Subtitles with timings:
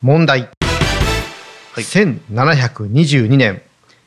[0.00, 0.48] 問題、
[1.74, 3.62] 1722年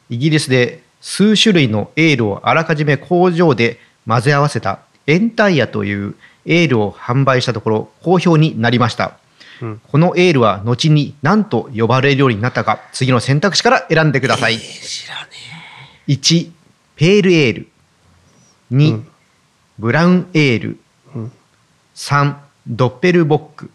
[0.10, 6.16] イギリスで数種類のエールをあらかじめ工場で混ぜ合わせたエンタイヤという
[6.46, 9.18] エールを販売したところ好評になりました、
[9.62, 9.82] うん。
[9.86, 15.32] このエールは後に何と呼ばれるようになったか次の選択肢から選んでください、知らね
[16.08, 16.52] 1
[16.96, 17.68] ペールエール。
[18.72, 19.08] 2、うん。
[19.78, 20.80] ブラウンエール、
[21.16, 21.32] うん。
[21.96, 22.36] 3
[22.66, 23.70] ドッペルボック。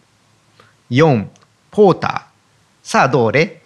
[0.91, 1.27] 4
[1.77, 2.89] ポーター。
[2.89, 3.61] さあどれ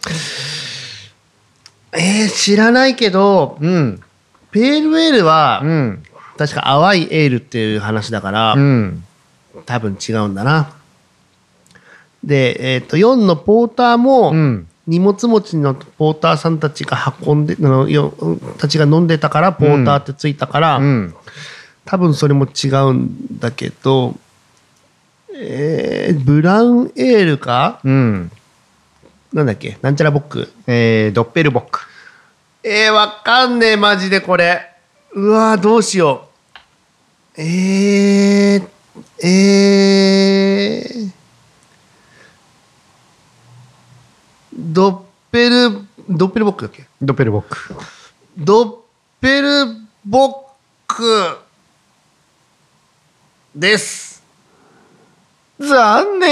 [1.93, 4.01] ええー、知らないけどうん。
[4.51, 6.03] ペールエールは、うん。
[6.37, 9.04] 確か淡いエールっていう話だから、うん。
[9.65, 10.73] 多分違うんだな。
[12.25, 14.67] で、えっと4のポーターも、うん。
[14.89, 18.13] 荷物持ちのポーターさんたちが運んであのよ
[18.59, 21.15] たちが飲んでたからポーターってついたから、うん。
[21.85, 24.17] 多分それも違うんだけど、
[25.36, 27.80] えー、ブラウンエールか？
[27.84, 28.30] うん。
[29.32, 29.79] なんだっけ？
[29.82, 30.53] なんちゃらボック？
[30.66, 31.80] えードッペルボック。
[32.62, 34.72] えー、わかんねえマジでこれ。
[35.12, 36.28] うわーどうしよ
[37.37, 37.41] う。
[37.41, 38.69] えー、
[39.27, 41.11] えー、
[44.53, 45.00] ドッ
[45.31, 45.70] ペル
[46.09, 46.84] ドッペルボックだっけ？
[47.00, 47.56] ドッペルボック。
[48.37, 48.77] ドッ
[49.20, 49.48] ペル
[50.05, 50.34] ボッ
[50.89, 51.39] ク
[53.55, 54.09] です
[55.61, 56.28] 残念。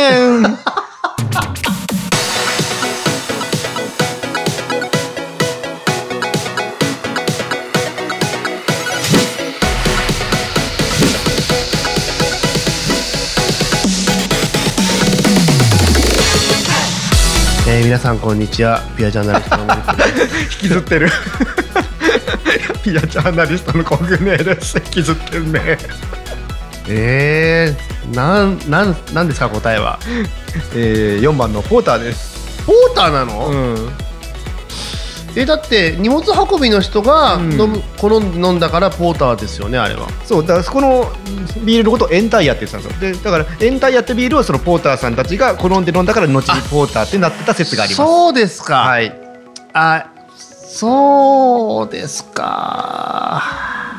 [17.68, 18.80] えー、皆さんこんにちは。
[18.96, 20.40] ピアジャーナリストの森田です。
[20.40, 21.10] 引きずってる。
[22.82, 24.78] ピアジャーナリストのコグネです。
[24.78, 25.78] 引きずってるね
[26.89, 29.98] えー、なんなんなんですか答えは。
[30.75, 32.64] えー、4番のポーターです。
[32.67, 34.08] ポーターなの、ん。
[35.36, 37.53] えだって荷物運びの人がうん。
[37.53, 40.08] 飲む、好んで飲んだからポーターですよねあれは。
[40.24, 41.11] そうだからそこの
[41.64, 43.23] ビールのことをエンタイヤって言ってたんですよ。
[43.23, 47.96] でだからエンタイヤってビールをそのポーターさんたちが好んで飲んだから後にポーターってなってた説があります。
[47.96, 49.14] そうですか、はい。
[49.74, 53.42] あそうですか。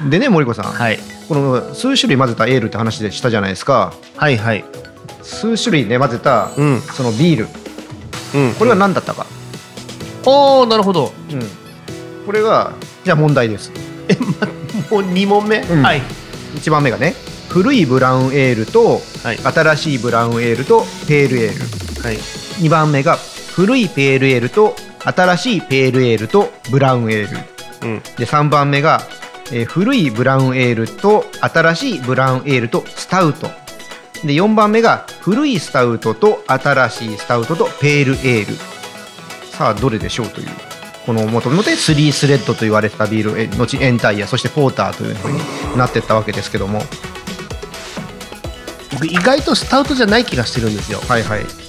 [0.10, 3.94] でね森子さん、はいこの数種類混ぜたエールって話でしたじゃないですか。
[4.18, 4.66] はいはい。
[5.22, 6.82] 数種類ね混ぜたうん。
[6.82, 7.48] そのビール。
[8.34, 8.54] うん。
[8.56, 9.28] これは何だったか、
[10.26, 11.14] おおなるほど。
[11.32, 12.74] うん、これが
[13.04, 13.72] じゃあ問題です。
[14.08, 14.48] え、ま、
[14.98, 15.84] もう2問目、うん。
[15.84, 16.02] はい。
[16.56, 17.14] 1番目がね
[17.48, 19.38] 古いブラウンエールとはい。
[19.38, 22.04] 新しいブラウンエールとペールエール。
[22.04, 22.16] はい。
[22.16, 23.18] 2番目が
[23.54, 27.88] 古いペールエールと新しいペールエールとブラウンエール。
[27.88, 28.00] うん。
[28.18, 29.02] で3番目が、
[29.52, 33.48] えー古いブラウンエールと新しいブラウンエールとスタウト。
[34.24, 38.56] で4番目が古いスタウトと新しいスタウトとペールエール。
[39.52, 40.48] さあどれでしょうという
[41.06, 46.84] このもともとスリースレッドと言われてたビールえ後エンタイヤそしてポーターというふうになっていったわけですけども。
[48.92, 51.00] 僕意外とスタウトじゃない気がしてるんですよ。
[51.08, 51.69] はいはい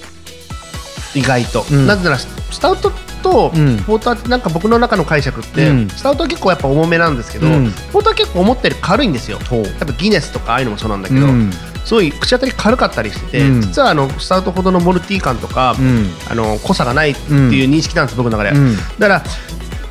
[1.14, 1.86] 意外と、うん。
[1.86, 2.90] なぜならススタウト
[3.22, 3.76] とうん。
[3.84, 5.88] ポーターってなんか僕の中の解釈って、うん。
[5.88, 7.72] スタウトは結構やっぱ重めなんですけど、うん。
[7.92, 9.38] ポーターは結構思ったより軽いんですよ。
[9.38, 11.52] やっぱギネスとかああいうのもそうなんだけど、うん。
[11.84, 13.60] すごい口当たり軽かったりしてて、うん。
[13.60, 16.10] 実はあのスタウトほどのモルティー感とか、うん。
[16.30, 18.76] あの濃さがないっていう認識なんです、僕の中で、うん。
[18.98, 19.22] だから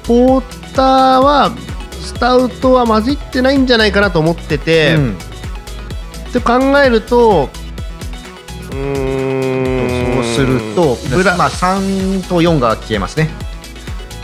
[0.03, 1.51] ポーターは
[2.01, 5.17] スタウトは混じってないんじゃないかなと思ってて、うん。
[6.29, 7.49] って考えると
[8.71, 9.28] うーん
[10.39, 13.29] するとブラ,、まあ3と4が消えますね。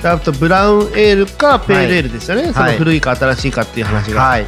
[0.03, 4.45] あとブラウンエールかペールエールですよね、そのはい古いか新しいかっていう話が、はい。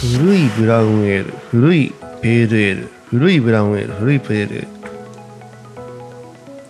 [0.00, 4.68] 古いブラウンエール古いペールエール古いブラウンエール古いペールエール。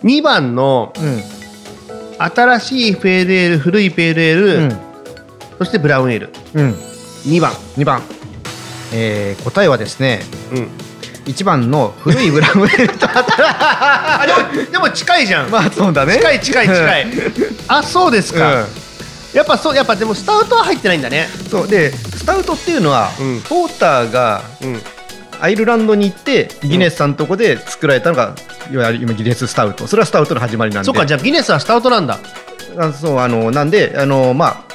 [0.03, 1.21] 2番のうん。
[2.19, 4.71] 新しいペールエール古いペールエール、うん。
[5.59, 6.29] そしてブラウンエール。
[6.55, 6.90] うん
[7.25, 7.51] 2番。
[7.77, 8.01] 2番、
[8.93, 10.21] えー答えはですね
[10.51, 10.67] うん。
[11.25, 16.15] 1番の古いブラウンエールとあでもでも近いじゃん、まあそうだね。
[16.15, 17.07] 近い近い近い。
[17.67, 18.67] あそうですか、うん。
[19.33, 21.27] やっぱそうやっぱでもスタウトは入ってないんだね。
[21.49, 21.67] そう。
[21.67, 23.41] でスタウトっていうのは、うん。
[23.41, 24.81] ポーターがうん。
[25.39, 28.35] アイルランドに行ってギネスさんのとこで作られたのが、
[28.71, 29.87] いわゆる今ギネススタウト。
[29.87, 30.85] それはスタウトの始まりなんで。
[30.85, 32.19] そっかじゃあギネスはスタウトなんだ。
[32.77, 34.70] あそうあのなんであのまあ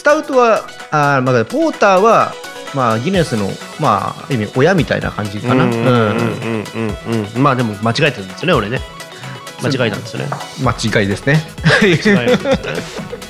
[0.00, 2.32] スタウトはあ、まあ、ポーターは
[2.74, 7.42] まあギネスのまあ意味親みたいな感じかな、うんうんうんうんうんうん。
[7.42, 8.80] まあでも間違えてるんですよね俺ね。
[9.62, 10.30] 間違えたんですよね。
[10.62, 11.44] 間違いですね。
[11.82, 13.20] 間違えたんですよね。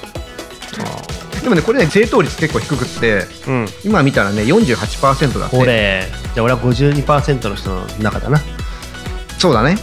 [1.43, 3.69] でもねこれね正答率結構低くってうん。
[3.83, 5.57] 今見たらね48%だって。
[5.57, 8.41] これじゃあ俺は52%の人の中だな
[9.41, 9.79] そうだね。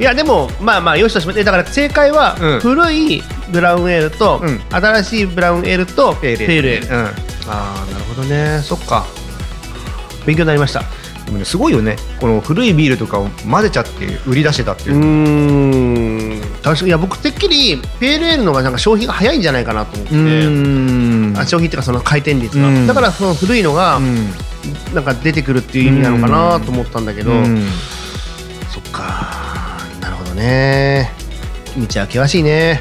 [0.00, 0.02] い。
[0.02, 2.60] やでもまあまあよしとしまだから正解は、うん。
[2.60, 4.60] 古いブラウンエールと、うん。
[4.70, 6.96] 新しいブラウンエールとペールペールエール。
[6.96, 7.04] うん。
[7.04, 7.08] あ
[7.48, 8.60] あなるほどね。
[8.64, 9.06] そっか。
[10.26, 10.82] 勉強になりました。
[11.26, 11.94] でもねすごいよね。
[12.20, 14.96] この古いビールとかを混ぜちゃって売り出してたっていう。
[14.96, 16.42] う、ーん。
[16.62, 20.14] 確かにいや僕てっきりペールエールの方がなんか消費が早いんじゃないかなと思って
[21.32, 21.38] うーん。
[21.38, 22.86] あ消費っていうかその回転率が、うん。
[22.86, 24.28] だからその古いのがうん。
[24.94, 27.66] なんか出てくるっていう意味なのかなと思ったんだけど、うん。
[28.72, 29.76] そっか。
[30.00, 31.10] なるほどね。
[31.76, 32.80] 道は険しいね。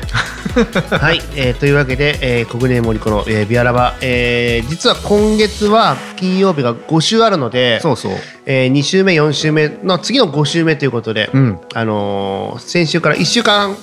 [0.92, 8.12] はい、えーというわけで、えー、小暮森子の、えービアラバ、えー実は今月は金曜日が5週あるのでそうそう。
[8.46, 11.60] えー2週目4週目の次の5週目ということで、うん。
[11.74, 13.76] あのー先週から1週間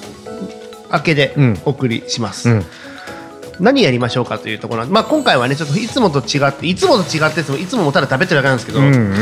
[0.93, 1.61] 明けでうん。
[1.64, 2.67] お送りします、うん
[3.60, 9.14] 何やりましょうかというところまあ、今回はねちょっといつもと違っていつもと違っていつももただ食べてるだけなんですけど、うん。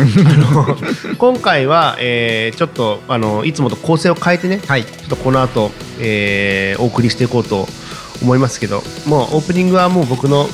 [1.16, 4.84] 今回は、えーちょっとあのいつもと構成を変えてねはい。
[4.84, 7.66] ちょっとこの後、えーお送りしていこうと
[8.22, 10.48] 思いますけどもうオープニングはもう僕の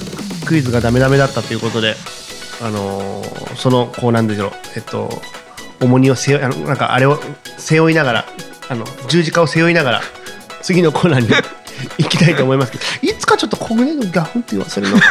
[0.45, 1.97] クイズがダメダメだったということで、
[2.61, 5.21] あのーそのこうなんでしょうえっと
[5.81, 7.21] 重荷を背負いあのなんかあれを
[7.59, 8.25] 背負いながら
[8.69, 10.03] あの十字架を背負いながら
[10.63, 11.29] 次のコーナーに
[11.99, 14.97] 行きたいと思いますけどいつかちょっと小暮のガフンって言わせるの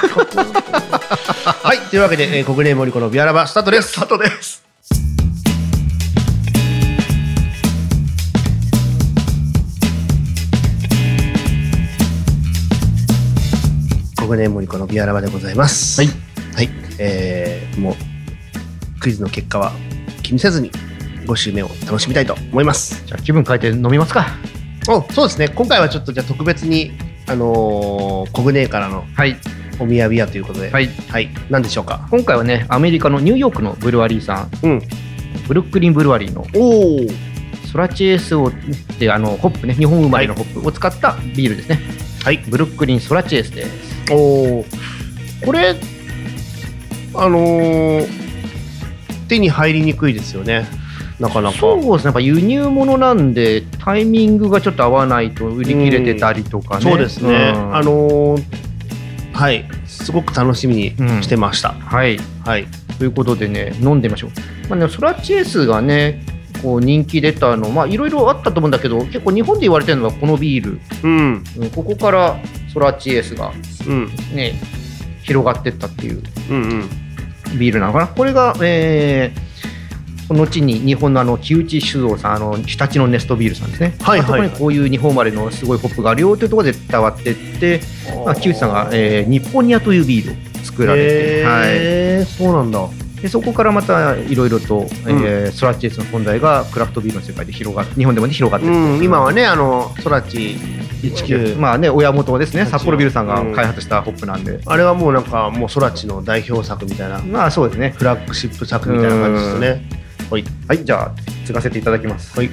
[1.63, 3.89] はいというわけで、えー、小暮森子のビアラバスタートです。
[3.89, 4.63] スタートです。
[14.17, 16.01] 小暮森子のビアラバでございます。
[16.01, 16.11] はい。
[16.55, 16.69] はい、
[16.99, 19.73] えー、もうクイズの結果は
[20.23, 20.71] 気にせずに
[21.25, 23.03] 5週目を楽しみたいと思います。
[23.05, 24.27] じゃあ気分変えて飲みますか
[24.87, 25.47] おそうですね。
[25.49, 26.91] 今回はちょっとじゃあ特別に
[27.27, 29.37] あのー、コグネからのはい。
[29.79, 30.69] おみやびやということで。
[30.69, 30.89] はい。
[31.09, 32.07] はい、何でしょうか？
[32.11, 34.49] 今回はねアメリカのニューヨークのブルワリーさん。
[34.63, 34.81] うん。
[35.47, 38.51] ブルックリンブルワリーのおおソラチエースをっ
[38.99, 39.73] ていうあのホップね。
[39.73, 41.79] 日本生まれのホップを使ったビールですね。
[42.23, 42.37] はい。
[42.47, 44.13] ブルックリンソラチエースです。
[44.13, 44.65] おお
[45.45, 45.75] これ
[47.13, 48.07] あのー、
[49.27, 50.65] 手に入りにくいですよね
[51.21, 51.57] なかなか。
[51.57, 52.03] そうですね。
[52.05, 56.83] やっぱ輸入物なんでタイミングがちょっと合わないと売り切れてたりとかね。
[56.83, 57.75] そうですね、ん。
[57.75, 58.43] あのー、
[59.31, 59.69] はい。
[59.85, 60.89] すごく楽しみに
[61.21, 62.19] してました、はい。
[62.43, 62.65] はい。
[62.97, 64.31] ということでね飲んでみましょう、
[64.69, 66.23] まあね、ソラチエースがね
[66.61, 70.79] こう人気出たのまあいろいろあったと思うんだけど結構日本で言われてるのはこのビール。
[71.03, 71.43] うん。
[71.57, 72.39] うんここから
[72.73, 73.51] ソラチエースが
[73.87, 74.07] うん。
[74.35, 74.53] ね
[75.23, 76.63] 広がってったっていううん
[77.51, 77.59] うん。
[77.59, 78.07] ビールなのかな。
[78.07, 79.50] これが、えー
[80.33, 84.49] 後に日本のあの木内酒造さんあの日立のネストビールさんですね、はいはいはい。
[84.49, 87.81] こにこういう日本生まれのすごいホップがあるよというところで伝わってって、
[88.25, 92.87] まあ、木内さんが、えー日本ニアというビールを作られて、はい、そうなんだ。
[93.21, 98.73] でそこからまたいろいろと、えーソラチエースの存在がクラフトビールの世界で広が日本でも、ね、広がってる。
[98.73, 100.57] うん今はねあのソラチ
[101.03, 103.53] 19まあね親元ですね札幌ビールさんがうん。
[103.53, 107.19] 開発したホップなんで、あれはもうなんかもうソラチの代表作みたいな。
[107.19, 107.93] まあそうですね。
[107.97, 110.00] フラッグシップ作みたいな感じですね
[110.31, 110.45] はい。
[110.65, 112.39] はいじゃあ継がせていただきます。
[112.39, 112.49] はい。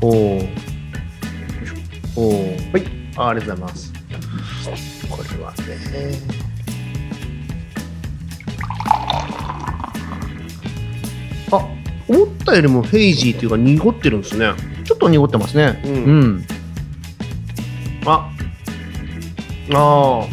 [0.00, 0.10] おお
[2.16, 2.30] おお
[2.72, 2.84] はい。
[3.14, 3.92] あありがとうございます。
[5.10, 5.56] これはね。
[11.52, 11.68] あ
[12.08, 14.54] 思ったよりもフェイジーっていうか濁ってるんですね。
[14.84, 15.78] ちょっと濁ってますね。
[15.84, 15.92] うん。
[15.92, 16.46] うん。
[18.06, 18.30] あ。
[19.74, 20.26] あ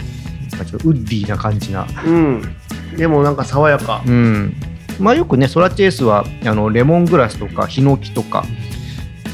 [0.51, 1.81] なんかちょっとウッディな感じな。
[1.81, 2.56] あうん
[2.97, 4.03] でもなんか爽やか。
[4.05, 4.53] うん。
[4.99, 8.43] まあよくねソラチエースはあのレモングラスとかヒノキとか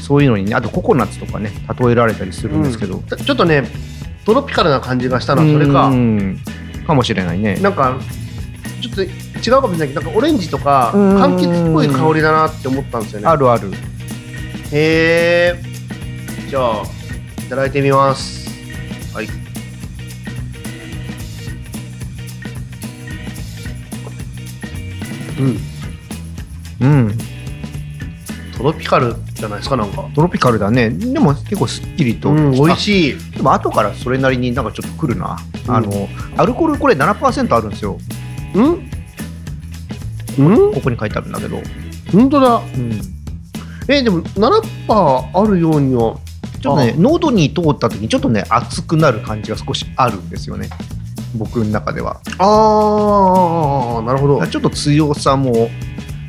[0.02, 3.66] そういうのにねあとココナッツとかね例えられたりするんですけど、ちょっとね
[4.26, 5.86] トロピカルな感じがしたのはそれか。
[5.86, 6.38] うん
[6.86, 7.56] かもしれないね。
[7.56, 7.98] なんか
[8.82, 11.16] ちょっと違うかもしれないけどなんかオレンジとかうん。
[11.16, 13.26] 柑橘っぽい香りだなって思ったんですよね。
[13.26, 13.70] あるある。
[14.70, 15.62] へえ
[16.50, 16.82] じゃあ
[17.38, 18.50] いただいてみます。
[19.14, 19.43] はい
[25.38, 25.58] うん。
[26.80, 27.18] うん。
[28.56, 30.08] トロピカルじゃないですかなんか。
[30.14, 30.90] トロピカルだね。
[30.90, 33.30] でも結構すっきりと、うん美味いしい。
[33.32, 35.36] でも後からそれなりになんかちょっとくるな、
[35.68, 35.74] うん。
[35.74, 37.98] あのアルコールこれ7%あるんですよ。
[38.54, 38.90] うん？
[40.38, 40.74] うん？
[40.74, 41.60] ここに書いてあるんだけど、
[42.12, 42.56] 本当だ。
[42.56, 43.00] うん、
[43.88, 46.16] えでも7%あるようには
[46.60, 50.68] ちょっとね喉に通った時にちょっとね熱くなる感じが少しあるんですよね
[51.34, 52.20] 僕の中では。
[52.38, 54.46] ああなるほど。
[54.46, 55.68] ちょっと強さも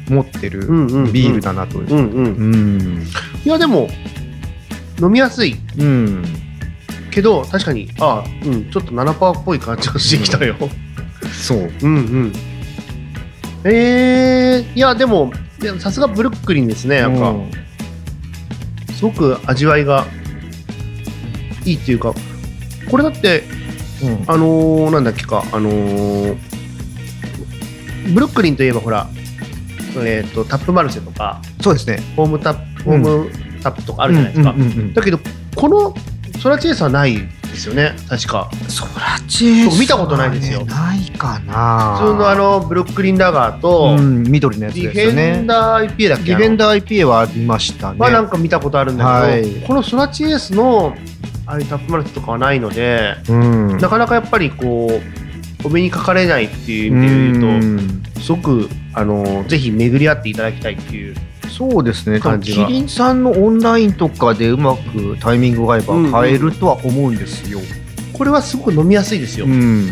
[0.10, 1.14] 持ってるうんうんうん。
[1.14, 1.94] ビールだなという。
[1.94, 2.26] うんうん。
[2.26, 3.04] うん。
[3.44, 3.88] いやでも
[5.00, 5.56] 飲みやすい。
[5.78, 6.24] うん。
[7.12, 8.72] けど確かにあうん。
[8.72, 10.56] ちょっと7%っぽい感じがしてきたよ、
[11.32, 11.72] そう。
[11.82, 12.34] うんうん。
[13.64, 15.32] えー、いやでも
[15.80, 17.52] さすがブルックリンですねなんか、うん。
[18.94, 20.06] すごく味わいが
[21.66, 22.14] いいっていうか
[22.90, 23.44] これだって
[24.04, 24.24] うん。
[24.28, 26.38] あのー、なんだっけかあのー、
[28.14, 29.08] ブルックリンといえばほら
[29.98, 32.00] えっ、とタップマルシェとかそうですね。
[32.16, 33.32] ホームタップホーム
[33.64, 34.54] タップとかあるじゃないですか、
[34.94, 35.20] だけど
[35.56, 35.96] この
[36.40, 37.16] ソラチェイスはない
[37.56, 38.52] ですよね確か。
[38.68, 40.66] ソラチェイス見たことないですよ。
[40.66, 41.98] ないかな。
[41.98, 45.32] 普通のあのブルックリンダガーと、うん、緑のやつディですよね。
[45.34, 46.24] フェンダー IPA だっけ？
[46.26, 48.00] ディフェンダダー IPA はありましたね。
[48.00, 49.66] はなんか見たことあるんだけど、はい。
[49.66, 50.96] このソラチエースの
[51.46, 53.78] ああいうタップマルチとかはないので、うん。
[53.78, 54.90] なかなかやっぱりこ
[55.64, 58.04] うお目にかかれないっていう意味で言うと、うん。
[58.22, 61.16] すごくあのぜひ巡り合っていただきたいっていう
[61.50, 62.66] そうですね感じが。
[62.66, 67.60] キリンさんのオンラインとかでうまくタイミングが合えば買えるとは思うんですよ、
[68.14, 69.90] これはすごく飲みやすいですよ、うん。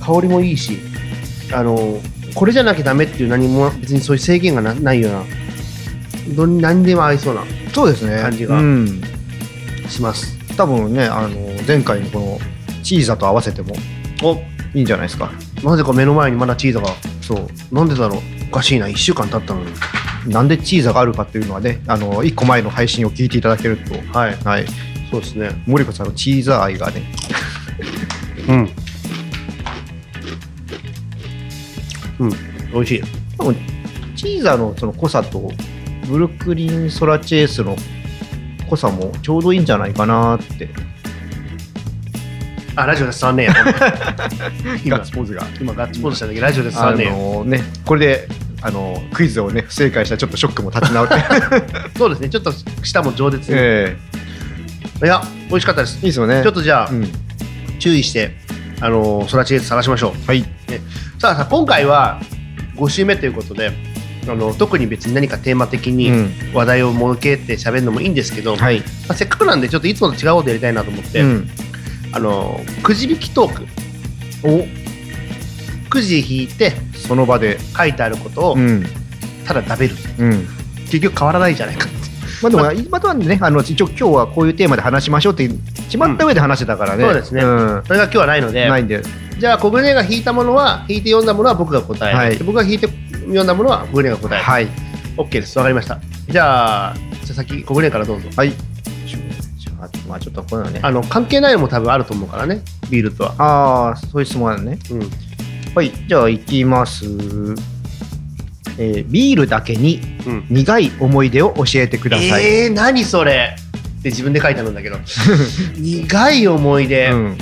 [0.00, 0.78] 香りもいいし
[1.52, 2.00] あの
[2.34, 5.24] これじゃなきゃダメっていう何も別にそういう制限がなないような
[6.34, 8.22] どん何でも合いそうなそうですね。
[8.22, 9.02] 感じがうん、
[9.88, 11.36] します多分ねあの
[11.66, 12.38] 前回のこの
[12.82, 13.74] チーザと合わせても
[14.22, 14.34] お。
[14.74, 15.30] いいんじゃないですか。
[15.64, 16.88] なぜか目の前にまだチーズが
[17.22, 17.74] そう。
[17.74, 18.20] なんでだろう。
[18.50, 18.86] おかしいな。
[18.86, 19.72] 1週間経ったのに。
[20.26, 23.94] なんでチーザがあるかっていうのはねあの1個前の配信を聞いていただけると。
[24.18, 24.36] はい。
[24.44, 24.66] はい。
[25.10, 25.62] そうですね。
[25.66, 27.02] 森子さんのチーザ愛がね。
[28.48, 28.70] うん。
[32.18, 32.30] うん。
[32.72, 33.02] 美味しい。
[33.38, 33.56] 多分
[34.16, 35.52] チーザのその濃さと
[36.08, 37.76] ブルックリンソラチェースの
[38.68, 40.68] 濃さもちょうどいいんじゃないかなって。
[42.76, 43.54] あラジオで伝わんねえや。
[44.84, 44.98] 今。
[44.98, 45.46] ガッツポーズが。
[45.60, 48.28] 今ガッツポーズしたんだけどラジオで伝わあのねこれで
[48.62, 51.14] あのクイズをね不正解したらちょっとショックも立ち直って。
[51.98, 52.28] そうですね。
[52.28, 53.96] ちょっと舌も饒舌に、え
[55.02, 55.96] いや美味しかったです。
[55.96, 56.42] えいいですよね。
[56.42, 57.10] ちょっとじゃあ、うん。
[57.78, 58.36] 注意して
[58.80, 60.26] あのソラチエース探しましょう。
[60.26, 60.44] はい。
[61.18, 62.20] さあさあ今回は
[62.76, 63.72] 5週目ということで
[64.28, 66.32] あの特に別に何かテーマ的にうん。
[66.54, 68.82] 話題を設けて喋るのもいいんですけど、まはい。
[69.08, 71.48] あ、せっかくなんでちょっといつもと違うことやりたいなと思って、うん。
[72.12, 73.66] あのくじ引きトーク。
[74.44, 74.66] お。
[75.90, 77.58] くじ引いてその場で。
[77.76, 78.84] 書いてあることをうん。
[79.46, 80.46] ただ食べる、うん。
[80.86, 81.98] 結局変わらないじゃないかって。
[82.42, 87.42] まあでも今とはねあの一応今日はこういうテーマで話しましょうって決まった上で話してたからね、そうですね。
[87.42, 87.82] ん。
[87.84, 88.68] それが今日はないので。
[88.68, 89.02] ないんで
[89.38, 92.38] じゃあ小舟が引いたものは引いて読んだものは僕が答える、はい。
[92.38, 94.68] で僕が引いて読んだものは小舟が答える、はい。
[95.16, 95.56] OK です。
[95.58, 96.00] わかりました。
[96.28, 98.28] じゃあじゃあ先小舟からどうぞ。
[98.36, 98.50] はい。
[98.50, 100.80] じゃあまあちょっとこういうのね。
[100.82, 102.62] あの関係ないのも多分あると思うからね。
[102.90, 103.34] ビールとは。
[103.38, 104.78] ああそういう質問あるね。
[104.90, 105.10] うん。
[105.74, 105.92] はい。
[106.08, 107.04] じゃあいきます。
[108.80, 110.46] えービールだけにうん。
[110.50, 113.56] 苦い思い出を教えてください、えー、何それ。
[114.00, 114.96] って自分で書いてあるんだけど。
[115.78, 117.38] 苦い思い出、うん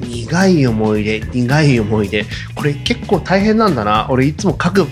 [0.00, 2.24] 苦い思い出苦い思い出。
[2.54, 4.06] これ結構大変なんだな。
[4.10, 4.86] 俺いつも書く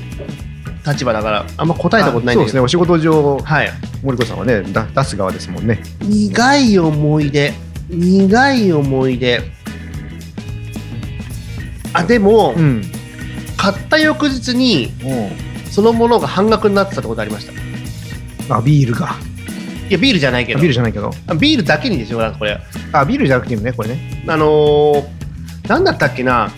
[0.87, 2.61] 立場だからあんま答えたことないんですね。
[2.61, 3.71] お仕事上はい。
[4.03, 5.83] 森子さんはねだ出す側ですもんね。
[6.01, 7.53] 苦い思い出。
[7.89, 9.43] 苦い思い出。
[11.93, 12.83] あでも、ん。
[13.57, 14.93] 買った翌日に
[15.71, 17.53] そのものが半額になってたってことありました。
[17.53, 17.57] い
[18.51, 19.15] あビールが
[19.93, 20.59] やビールじゃないけど。
[20.59, 21.11] あビールじゃないけど。
[21.27, 22.59] あビールだけにですよなんかこれ。
[22.93, 24.25] あビールじゃなくてもねこれね。
[24.27, 26.51] あのー、なんだったっけな。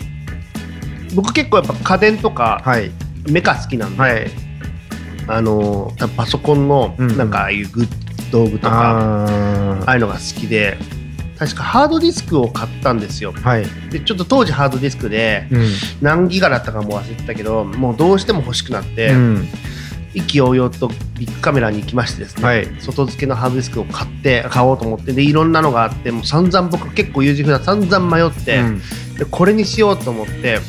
[1.15, 2.91] 僕結構やっぱ家電とかはい。
[3.29, 4.31] メカ好きなんで、はい。
[5.27, 7.11] あのーパソコンのうん。
[7.11, 9.25] うんなんかああいうグッ道具とか、あ
[9.85, 10.77] ああいうのが好きで
[11.37, 13.33] 確かハードディスクを買ったんですよ。
[13.33, 15.67] ーはい、でちょっと当時ハードディスクでうん。
[16.01, 19.47] 何ギガだったかも忘れてたけどもうどうしても欲しくなって、うん
[20.13, 22.67] 意気揚々とビッグカメラに行きましてですね、はい。
[22.79, 28.81] 外付けのハードディスクを買って買おうと思ってでいろんなのがあってもう散々僕結構優柔不断散々迷って、うん。
[29.17, 30.59] でこれにしようと思って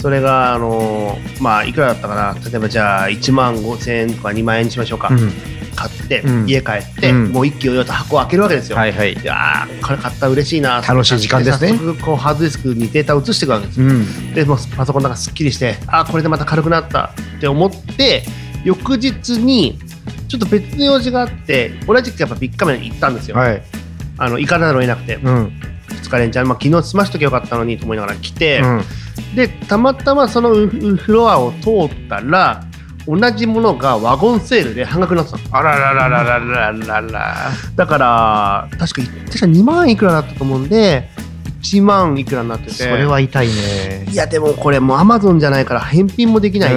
[0.00, 2.34] それがあのーまあいくらだったかな？
[2.50, 5.32] 例えばじゃあ1万5000円とか2万円にしましょうか、うん。
[5.74, 6.48] 買って、うん。
[6.48, 7.32] 家帰って、うん。
[7.32, 9.14] もう一気揚々と箱を開けるわけですよ、はいはい。
[9.14, 11.70] いやーこれ買ったら嬉しいな楽しい時間ですね。
[11.70, 13.86] 早速こうハードディスクにデータを移していくわけですよ。
[13.86, 14.34] うん。
[14.34, 18.24] でもうパソコンの中すっきりしてあーこれでまた軽くなったって思って
[18.64, 19.78] 翌日に
[20.28, 23.62] ちょっと別の用事があって同じくやっぱビッグカメラに行ったんですよ、はい。
[24.18, 25.16] あの行かざるを得なくて。
[25.16, 25.52] うん。
[25.88, 28.82] 2日連チャン、まあ、昨日済ましときゃよかったのにと思いながら来て、うん。
[29.36, 32.64] でたまたまそのフロアを通ったら
[33.06, 35.56] 同じものがワゴンセールで半額になってたの。
[35.56, 41.10] あららららららららだから確か確か2万いくらだったと思うんで
[41.62, 42.72] 1万いくらになってて。
[42.72, 44.06] それは痛いね。
[44.10, 46.74] いやでもこれもうアマゾンじゃないから返品もできないし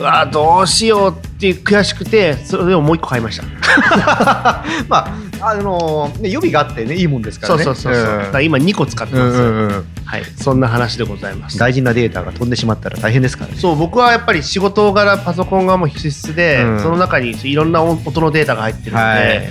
[0.00, 3.44] うんうわどうしようって悔しくてそれをもう一個買いました。
[4.88, 7.64] まああのーね、予備があってねいいもんですからね。
[7.64, 9.84] そうそうそうそう、だから今2個使ってうんます、うんうんうん。
[10.04, 10.22] はい。
[10.36, 11.58] そんな話でございます。
[11.58, 13.56] 大事なデータが飛んでしまったら大変ですからね。
[13.58, 16.80] そう僕はやっぱり仕事柄パソコンがもう必須で、うん。
[16.80, 19.48] その中にいろんな音のデータが入ってるので、はい。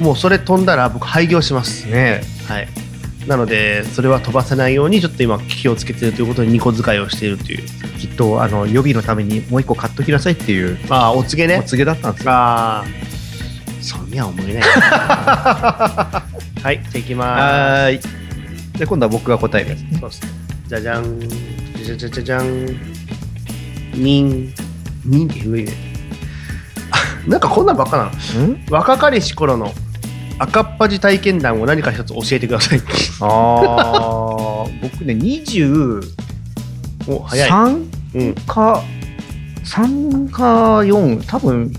[0.00, 1.86] もうそれ飛んだら僕廃業します。
[1.86, 2.87] ねはい
[3.28, 7.64] なのでそれは飛ばせないようにちょっと今気をつけてるということで2個使いをしているという。
[7.98, 10.78] きっとあの予備のためにもう一個買っときなさいっていう。
[10.88, 11.58] まあお告げね。
[11.58, 12.30] お告げだったんですよ。
[12.32, 12.84] ああ
[13.82, 14.62] そうには思えない。
[14.64, 16.24] は
[16.72, 18.00] いじゃあいきまはーい。
[18.78, 19.80] で今度は僕が答えるやつ。
[19.80, 20.22] すそうっす
[20.66, 21.20] じゃじゃん。
[21.20, 22.66] じゃじゃじゃじゃん。
[23.94, 24.54] にん
[25.04, 25.66] にんって言うね。
[26.90, 26.96] あ
[27.28, 28.04] なんかこんなんばっかな
[28.40, 28.46] の。
[28.46, 28.58] ん？
[28.70, 29.74] 若かりし頃の
[30.38, 32.80] 赤っ端体験談を何か一つ教えてください。
[33.20, 36.02] ああ僕ね23
[37.08, 37.50] お早い。
[38.14, 38.34] うん。
[38.46, 38.82] か
[39.64, 41.72] 3か4多分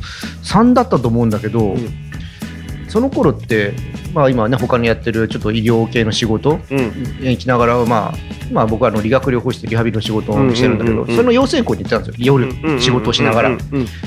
[0.43, 1.89] 3だったと思うんだけど、うん。
[2.87, 3.73] その頃って
[4.13, 6.91] まあ今ね他にやってるちょっと医療系の仕事うん。
[7.21, 8.17] 行きながらまあ
[8.51, 12.35] まあ僕はあの理学療法士でリハビリの仕事をしてるんだけどその養成校に行ってたんですよ。
[12.37, 13.57] 夜仕事をしながら。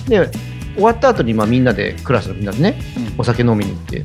[0.09, 0.31] で
[0.75, 2.79] 終わった後にまあみんなでクラスのみんなでね
[3.19, 4.05] お酒飲みに行って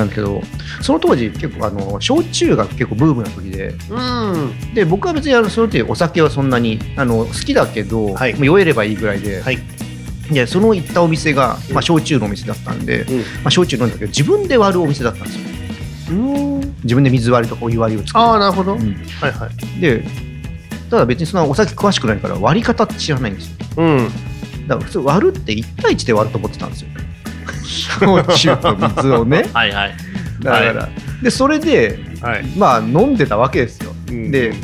[0.00, 0.42] たんだけど
[0.82, 4.74] その当時結構あの焼酎が結構ブームな時でうん。
[4.74, 9.58] で僕は別にあのその時お酒はそんなにあの好きだけど、はいもう酔えればいいぐらいで,、はい。
[10.30, 15.44] でその行ったお店が、うんまあ、焼酎のお店だったんで、うんまあ、焼酎飲んだけど自分で割るお店だったんですよ
[16.10, 16.14] う
[16.58, 16.60] ん。
[16.82, 18.74] 自分で水割りとかお湯割りを作るああ、なるほど。
[18.74, 19.80] うんはいはい。
[19.80, 20.04] で
[20.90, 24.08] ただ別にそのお酒詳しくないから割り方って知らないんですようん。
[24.66, 26.88] だから普通割るって1対1で割ると思ってたんですよ
[27.64, 29.48] 焼酎と水をね。
[29.52, 29.96] はいはい。
[30.42, 30.88] だから、
[31.22, 32.44] でそれではい。
[32.56, 33.92] まあ飲んでたわけですよ。
[34.08, 34.30] うん。
[34.30, 34.54] で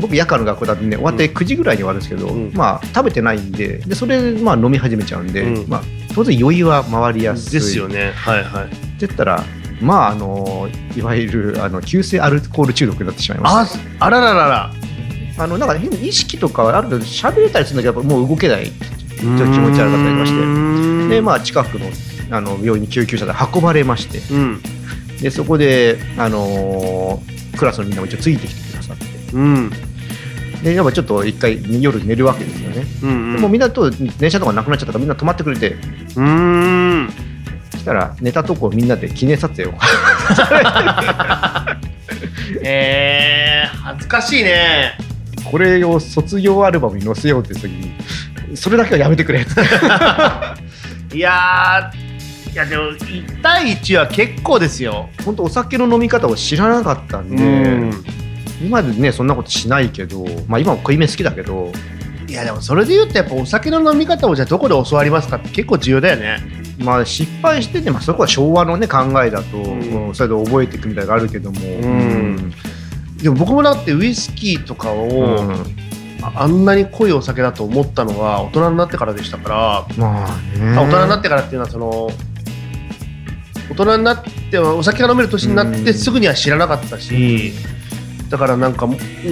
[0.00, 2.52] 僕夜間の学校だってね終わって9時ぐらいに終わるんですけど、うん。
[2.54, 5.68] まあ食べてないんででそれでまあ飲み始めちゃうんで、うん。
[5.68, 5.82] まあ
[6.14, 7.52] 当然酔いは回りやすい。
[7.52, 8.12] ですよね。
[8.12, 8.64] はいはい。
[8.66, 9.44] って言ったら
[9.80, 14.70] まああのいわゆるあの急性アルコール中毒になってしまいましあ、あらららら。
[15.36, 18.72] たあのなんか変に意識とかはある程度喋れたりするんだけどもう動けない
[19.16, 21.86] ちょっと気持ち悪かったりましてでまあ近くの
[22.30, 24.60] あの病院に救急車で運ばれましてうん。
[25.20, 27.22] でそこであの
[27.56, 29.70] クラスのみんなも一応ついてきてくださってうん。
[30.62, 33.34] でやっぱちょっと一回夜寝るわけですよね、うん。
[33.34, 35.76] でもうみんなと電車とかなくなっちゃったからみんな止まってくれて
[36.16, 37.08] うん。
[37.70, 39.74] そしたら寝たとこみんなで記念撮影を
[42.62, 44.98] えー、恥ずかしいね。
[45.50, 47.92] これを卒業アルバムに載せようって時に
[48.56, 49.40] それだけはやめてくれ。
[51.14, 55.10] いやー、いやでも1対1は結構ですよ。
[55.24, 58.04] 本当お酒の飲み方を知らなかったんで、うん。
[58.62, 61.72] 今でねそんなことしないけどまあ今も濃いめ好きだけど。
[62.28, 66.38] いやでもそれで言うとやっぱお酒の飲み方をじゃあどこで教わりますかって結構重要だよね。
[66.78, 70.14] まあ失敗してて、まあ、そこは昭和のね考えだと、んうん。
[70.14, 72.52] それで覚えていくみたいなのがあるけども、ん。
[73.22, 75.85] でも僕もだってウイスキーとかを、うん
[76.22, 80.28] ああんなに濃いお酒だと思ったのは大人になってからでしたから、まあ
[80.82, 82.10] 大人になってからっていうのはその
[83.70, 87.52] 大人になってはお酒が飲める年になっうんてすぐには知らなかったし、
[88.30, 88.88] だからなんか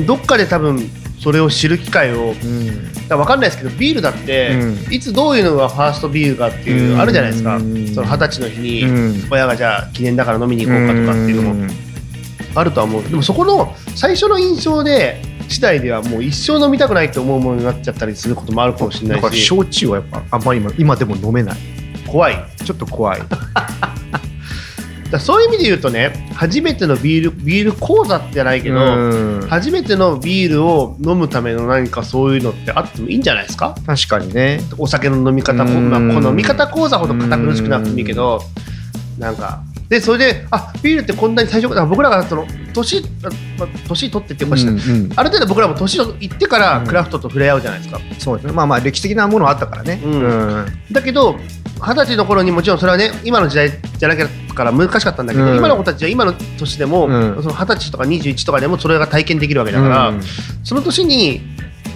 [0.07, 2.93] どっかで多分それを知る機会をうん。
[3.09, 4.57] だ分かんないですけどビールだって、
[4.91, 7.01] ういつどういうのがファーストビールかっていう、うん。
[7.01, 9.29] あるじゃないですか、二十歳の日に、うん。
[9.31, 11.71] 親がじゃあ記念だから飲みに行こうかとかっていうのも
[12.55, 13.03] あるとは思う。
[13.03, 21.57] でもそこの最初の印象で次第ではもう一生飲みたくないと思うものになっちゃったりすることもあるかもしれだからないし焼酎はやっぱあんまり今今でも飲めない。
[22.07, 22.45] 怖い。
[22.65, 23.21] ちょっと怖い。
[25.15, 29.47] らそういう意味で言うとね初めてのビールビール講座じゃないけど、うん。
[29.49, 33.75] 初めてのビールを飲むための何かそういうのってあってもいいんじゃないですか？
[33.87, 34.61] 確かにね。
[34.79, 35.91] お酒の飲み方、うん。
[35.91, 38.41] まあ、この飲み方講座ほど堅苦しくなくてもいいけど、
[39.19, 44.73] なんか、で、それで、あビールってこんなに最初から、僕らがその年、あまあ、年取ってっていな、うんう
[45.09, 48.01] んある程度僕らも年をいってからクラフトと触れ合うじゃないですか。
[48.19, 48.53] そうですね。
[48.53, 50.01] まあまあ歴史的なものはあったからね。
[50.03, 50.13] うん。
[50.13, 50.67] うん。
[50.91, 51.39] だけど、
[51.81, 55.59] 二十歳の頃にもちろんそれはね、今の時代じゃなきゃから難しかったんだけど、うん。
[55.59, 60.21] 今の子たちは今の年でも、二十歳とか21とかでもそれが体験できるわけだから、うん。
[60.63, 61.43] その年に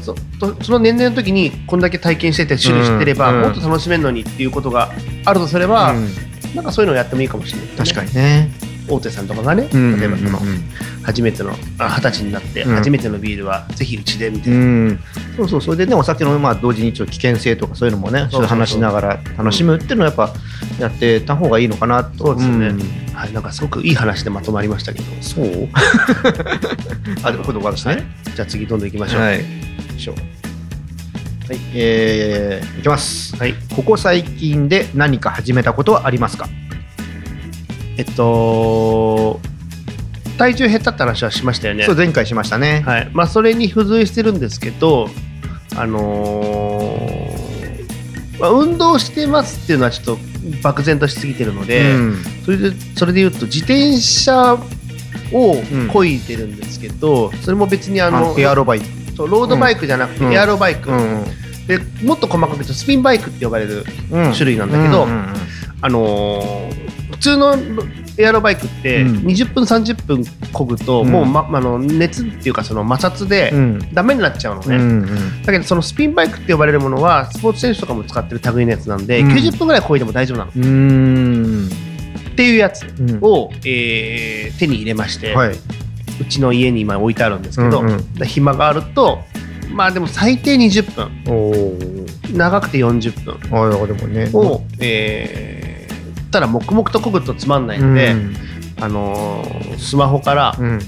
[0.03, 3.41] そとその年齢の時にこんだけ体験してて種類知ってれば、うん。
[3.41, 4.91] もっと楽しめるのにっていうことが
[5.25, 6.09] あるとすれば、うん
[6.59, 8.51] なんかそういうのをやってもいいかもしれない、確かにね。
[8.89, 10.71] 大手さんとかがね、うん例えばそのうん
[11.05, 12.75] 初めてのあ二十歳になってうん。
[12.75, 15.01] 初めてのビールはぜひうちでみたいな、うん、
[15.37, 20.35] そうそうそれでねお酒のまあ同時にちょっと危険性とかそういうのもね話しながら楽しむっていうのはやっぱ
[20.81, 22.69] やってた方がいいのかなとそうですね。
[22.73, 22.81] ん。
[23.15, 25.05] はい、なんかすごくいい話でまとまりましたけど。
[25.21, 25.69] そう？
[27.23, 29.21] あでもこれ私ねじゃあ次どんどんいきましょう。
[29.21, 29.45] はい。
[29.97, 30.15] しょ
[31.49, 31.59] はい。
[31.75, 33.35] えー、いきます。
[33.37, 36.47] はい、ここ最近で何か始めたことはありますか？
[37.97, 39.41] えっと
[40.37, 41.85] 体重減ったって話はしましたよね。
[41.85, 43.11] そう前回しましたね、はい。
[43.15, 45.09] まあ、それに付随してるんですけど、
[45.75, 50.19] あのーまあ、運動してますっていうのはちょっと
[50.63, 52.17] 漠然としすぎてるので、うん。
[52.45, 54.59] それでそれで言うと自転車を
[55.33, 58.87] 漕いでるんですけど、それも別にあのエアロバイク、
[59.19, 60.33] そうロードバイクじゃなくてうん。
[60.33, 61.25] エアロバイク、うん。
[61.67, 64.33] でもっと細かく言うとスピンバイクって呼ばれるうん。
[64.33, 65.07] 種類なんだけど
[65.81, 67.57] あのー普通の
[68.17, 69.17] エアロバイクってうん。
[69.27, 70.21] 20分30分
[70.53, 71.09] 漕ぐと、うん。
[71.11, 73.79] もう、ま、あの熱っていうかその摩擦でうん。
[73.93, 75.05] ダメになっちゃうのね、
[75.45, 79.33] だけどそのスピンバイクって呼ばれるものはスポーツ選手とかも使ってる類のやつなんで、うん。
[79.33, 80.51] 90分ぐらい漕いでも大丈夫なの。
[80.51, 80.55] っ
[82.37, 83.19] ていうやつうん。
[83.21, 85.35] を、えー手に入れまして、
[86.29, 88.15] ちの家に今置いてあるんですけど、うんうん。
[88.15, 89.21] で暇があると
[89.73, 92.07] まあでも最低20分。
[92.37, 93.59] 長くて40分。
[93.59, 94.31] ああでもね。
[94.33, 95.69] を、えー
[96.31, 98.15] ただ黙々と漕ぐとつまんないので、
[98.79, 100.79] あのースマホから、うん。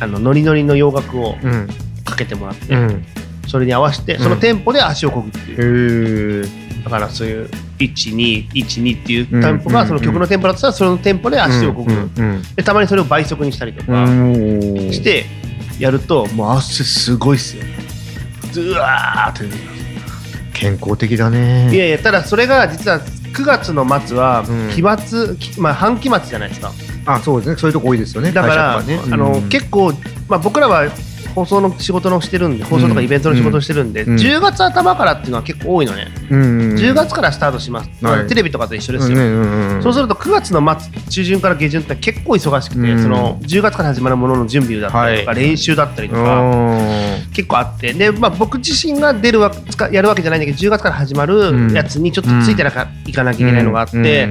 [0.00, 1.68] あのノリノリの洋楽をうん。
[2.04, 3.04] かけてもらって、うん。
[3.46, 6.48] それに合わせてそのテンポで足を漕ぐっていう、
[6.84, 7.48] だからそういう
[7.90, 15.24] 1212っていううんテンポがうんその曲のテンポだったらそのテンポで足を漕ぐ、うんでたまにそれを倍速にしたりとかうんして
[15.78, 17.64] やるともう汗すごいっすよ。
[18.52, 19.72] ずわーって
[20.52, 21.74] 健康的だね。
[21.74, 23.00] いやいやただそれが実は
[23.32, 24.70] 9月の末はうん。
[24.70, 26.72] 期末、きまあ、半期末じゃないですか。
[27.06, 27.56] あそうですね。
[27.56, 28.30] そういうとこ多いですよね。
[28.30, 29.00] だから、ね。
[29.10, 29.48] あのうん。
[29.48, 29.92] 結構、
[30.28, 30.88] まあ、僕らは
[31.34, 34.14] 放送の仕事のしてるんで放送とかイベントの仕事をしてるんで、うん。
[34.16, 38.26] 10月頭からっていうのは結構多いのね、うん10月からスタートします、はい。
[38.26, 43.02] テレビとかと一緒ですよ、うんそうすると9月の末中旬から下旬って結構忙しくて、うん。
[43.02, 45.40] その10月から始まるものの準備だったりとか、はい。
[45.40, 47.92] 練習だったりとか、うん結構あって。
[47.92, 54.28] で、まあ、僕自身が出るわつかやるわけじゃないんだけど10月から始まるやつにちょっとついてなかいかなきゃいけないのがあって、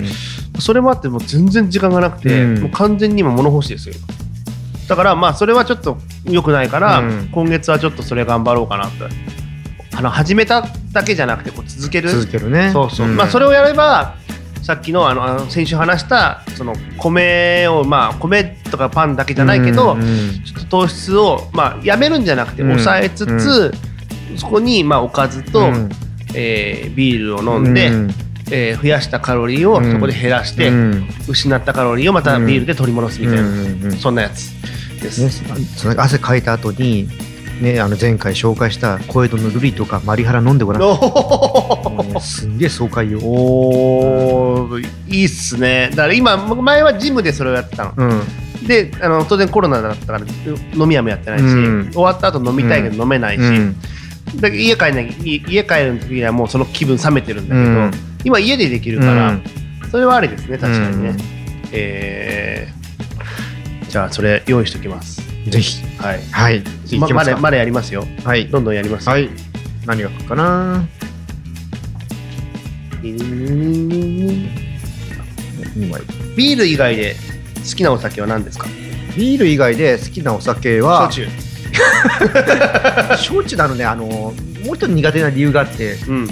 [0.59, 2.61] それもあってもう全然時間がなくて、うん。
[2.61, 3.95] もう完全に今物干しですよ
[4.91, 7.29] だからまあそれはちょっと良くないから、うん。
[7.31, 8.91] 今月はちょっとそれ頑張ろうかなと
[9.95, 12.09] あの始めただけじゃなくてこう続ける。
[12.09, 12.71] 続けるね。
[12.73, 13.15] そうそう、ん。
[13.15, 14.15] まあそれをやれば
[14.61, 22.69] さっきのあの先週話したその米をまあ米とかパンだけじゃないけど、うんうんちょっと糖質をまあやめるんじゃなくてうん。
[22.71, 23.73] 抑えつつ、
[24.35, 25.89] そこにまあおかずと、うん。
[26.35, 28.13] えービールを飲んで、うん
[28.51, 29.93] えー増やしたカロリーをうん。
[29.93, 31.07] そこで減らして、うん。
[31.27, 33.91] 失ったカロリーをまたビールで取り戻すみたいな、うんうんうん。
[33.93, 34.51] そんなやつ
[35.01, 35.23] です。
[35.23, 35.29] ね、
[35.77, 37.07] その汗かいた後に、
[37.61, 40.81] ね、あの前回紹介した小江戸のルリとかマリハラ飲んでごらん。
[40.81, 40.85] お
[42.03, 43.19] もうすんげえ爽快よ。
[43.19, 45.89] おーいいっすね。
[45.91, 47.93] だから今前はジムでそれをやってたの。
[47.95, 48.21] うん。
[48.67, 50.19] であの当然コロナだったから
[50.75, 51.91] 飲み屋もやってないし、うん。
[51.91, 53.75] 終わった後飲みたいけど飲めないし、うん。
[54.39, 57.91] だ家帰んないい家帰る時にはもうその気分冷めてるんだけど、うん
[58.23, 59.43] 今家でできるから、うん。
[59.89, 61.17] それはありですね確かにね、うん。
[61.71, 62.81] えー
[63.91, 65.21] じゃあそれ用意しておきます。
[65.49, 65.83] ぜひ。
[65.97, 66.21] はい。
[66.31, 66.63] はい。
[66.97, 67.09] ま。
[67.09, 68.07] ままだまだやりますよ。
[68.23, 68.47] はい。
[68.47, 69.05] どんどんやります。
[69.07, 69.29] よはい。
[69.85, 70.87] 何が来るかな？
[73.01, 77.15] ビール以外で
[77.69, 78.67] 好きなお酒は何ですか
[79.17, 81.27] ビール以外で好きなお酒は、焼酎。
[83.21, 83.57] 焼酎。
[83.57, 84.33] なのね、あの、も
[84.71, 86.29] う一つ苦手な理由があって、うん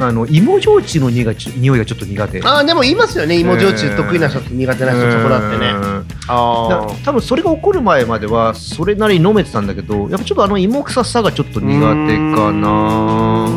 [0.00, 2.40] あの、芋焼酎の匂いがち匂いがちょっと苦手。
[2.42, 3.38] あーでも言いますよね。
[3.38, 5.68] 芋焼酎得意な人と苦手な人そこだってね。
[5.68, 13.48] うんあだ多分それが起こる前まではそれなりに飲めてたんだけどやっぱちょっとあの芋臭さがちょっと苦手かな。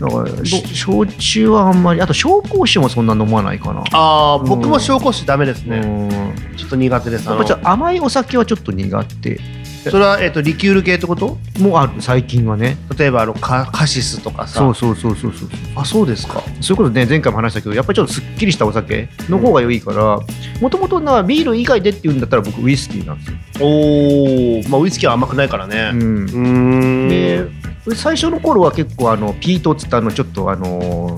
[0.00, 3.82] だからし焼酎はあんまりあと紹興酒もそんな飲まないかな。
[3.92, 5.78] ああ僕も紹興酒ダメですね。
[5.78, 6.56] うん。
[6.56, 7.28] ちょっと苦手です。
[7.28, 9.38] やっぱちょっと甘いお酒はちょっと苦手
[9.88, 11.38] それは、えっとリキュール系ってこと？
[11.58, 12.76] もうある最近はね。
[12.98, 14.58] 例えばあのカカシスとかさ。
[14.58, 16.42] そうそうそうそうそうあそうですか。
[16.60, 20.18] そういうことね前回も話したけどやっぱりちょっとすっきりしたお酒の方が良いから
[20.60, 25.90] もともとなビール以外でっていうんだったら僕ウイスキーなんですよ、おおまあウイスキーは甘くないからね。
[25.94, 27.08] うん。
[27.08, 27.46] で
[27.94, 31.16] 最初の頃は結構あのピートっつったあのちょっとあの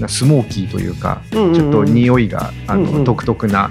[0.00, 3.70] なスモーキーというか、ちょっと匂いがあの、独特な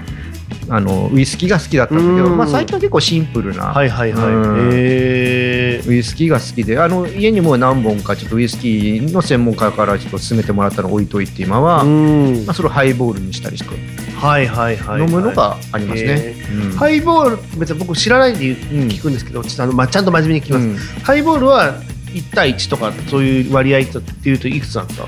[0.68, 2.36] あのウイスキーが好きだったんだけど、うん。
[2.36, 4.24] まあ、最近は結構シンプルな、はいはいはい。
[4.72, 12.44] えウイスキーが好きであの家にも何本かちょっとウイスキーの専門家からちょっと勧めてもらったのを置いといて今は、うん。
[12.46, 13.70] まあ、それをハイボールにしたりして。
[14.16, 16.08] はいはいはい飲むのがありますね。
[16.10, 16.70] へうん。
[16.72, 20.76] ハイボール別に僕知らないで聞くんですけどちょっとあの、まあ、ちゃんと真面目に聞きます、うん。
[21.04, 21.74] ハイボールは
[22.06, 25.06] 1対1とかそういう割合っていうといくつなんですか？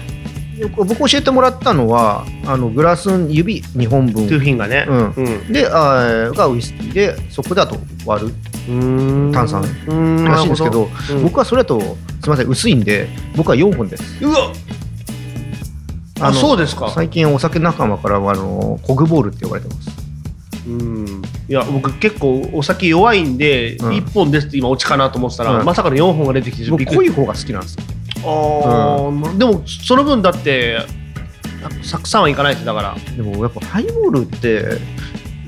[0.66, 4.28] 僕教えてもらったのはあのグラス指2本分。
[4.28, 4.86] トゥーフィンがね。
[4.88, 5.10] うん。
[5.10, 5.52] うん。
[5.52, 6.92] であーがウイスキー。
[6.92, 8.34] でそこだと割る。
[9.32, 9.62] 炭酸。
[10.24, 11.22] らしいんですけど、うん。
[11.22, 11.86] 僕はそれだとす
[12.24, 14.24] みません薄いんで僕は4本です。
[14.24, 14.52] うわ。
[16.20, 16.90] あのそうですか。
[16.90, 19.90] 最近お酒仲間からはあのコグボールって呼ばれてます。
[20.66, 21.22] うん。
[21.48, 23.88] いや僕結構お酒弱いんで、うん。
[23.90, 25.64] 1本ですって今オチかなと思ってたら、うん。
[25.64, 27.84] まさかの4本が出てきて濃い方が好きなんですよ
[28.24, 30.78] あーでもその分だって
[31.90, 32.96] たくさんはいかないですだから。
[33.16, 34.64] でもやっぱハイボールって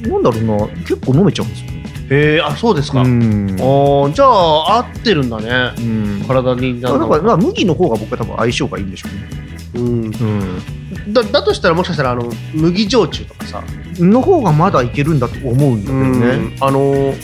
[0.09, 1.85] なんだろうな結構飲めちゃうんですよね。
[2.11, 3.05] へえあそうですか、ん。
[3.05, 5.73] あーじゃあ合ってるんだね。
[5.79, 6.25] うん。
[6.27, 9.51] 体にだからまあ麦の方が僕は多分相性がいいんでしょうね。
[9.75, 11.13] うん、うん。
[11.13, 13.63] だだとしたらもしかしたらあの麦焼酎とかさ、
[13.99, 16.57] の方がまだいけるんだと思うんだけどね。
[16.61, 17.15] あの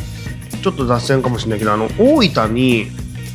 [0.62, 2.86] ちょっと脱線かもしれないけどあの大分に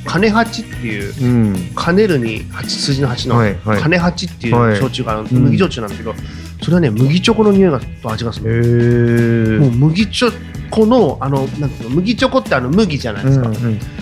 [0.06, 1.72] 金八っていううん。
[1.76, 3.36] カネルに八筋の八の、
[3.82, 4.74] 金八っていはい。
[4.74, 5.44] う焼酎がある、うん。
[5.44, 6.14] 麦焼酎なんだけど
[6.62, 10.32] それはね麦チョコの匂いがと味がすへる、えもう麦チョ
[10.70, 13.50] コのあのなんていうの麦チョコってあの麦じゃないですか、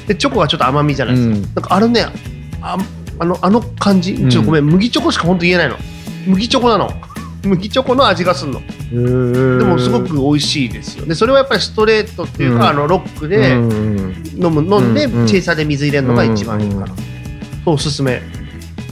[0.07, 2.05] でチョコがちょっと甘みじゃないですか、なんかあれね
[2.61, 2.77] あ
[3.17, 4.13] あのあの感じ？
[4.13, 4.29] ん。
[4.29, 5.77] ちょっとごめん、麦チョコしか本当言えないの。
[6.27, 6.89] 麦チョコなの
[7.43, 8.61] 麦チョコの味がするの。
[8.91, 12.63] ででもすごく美味しいですよでそれはやっぱりストレートっていうか、うん。
[12.69, 15.27] あのロックで飲む飲んで、うんうん。
[15.27, 17.09] チェイサーで水入れるのが一番いいかな、うん
[17.65, 18.21] そうおすすめ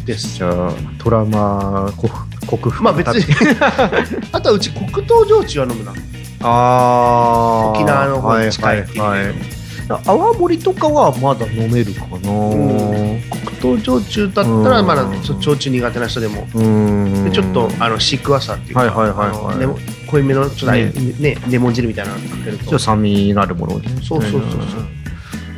[0.05, 0.35] です。
[0.35, 2.09] じゃあトラウマ克
[2.45, 3.25] 克服まあ別に。
[4.31, 5.93] あとはうち黒糖焼酎は飲むな。
[6.41, 7.79] あー。
[7.79, 9.01] 沖縄の方に近いっていう。
[9.01, 9.56] はいはいはい
[10.05, 12.15] 泡盛とかはまだ飲めるかな。
[12.15, 13.21] うん。
[13.61, 14.87] 黒糖焼酎だったらうん。
[14.87, 16.47] まだちょ焼酎苦手な人でも。
[16.53, 17.23] うん。
[17.25, 20.07] でちょっとあのシークワーサーっていうか、はいはいはいはい。
[20.07, 20.91] 濃いめのちょっとね。
[21.19, 22.63] ねレモン汁みたいなのかけると。
[22.63, 23.73] ちょっと酸味のあるもの
[24.03, 24.61] そうそうそうそう。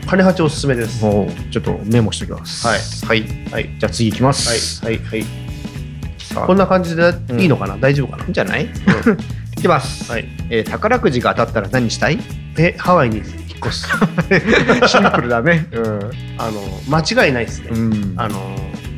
[0.07, 1.03] 金八おすすめです。
[1.05, 2.65] はもうちょっとメモしておきます。
[3.05, 3.21] はい。
[3.51, 3.65] はい。
[3.65, 3.79] い。
[3.79, 4.83] じゃあ次いきます。
[4.83, 4.97] はい。
[4.97, 5.23] はい。
[6.19, 6.47] さあ。
[6.47, 8.65] こんな感じでいいのかな、大丈夫かな、じゃない？
[9.57, 10.11] いきます。
[10.11, 10.25] はい。
[10.49, 12.19] えー宝くじが当たったら何したい？
[12.57, 13.21] えハワイに
[13.59, 13.87] 越す
[14.87, 15.67] シンプルだね。
[16.37, 18.13] あの間違いないですね、うん。
[18.17, 18.55] あの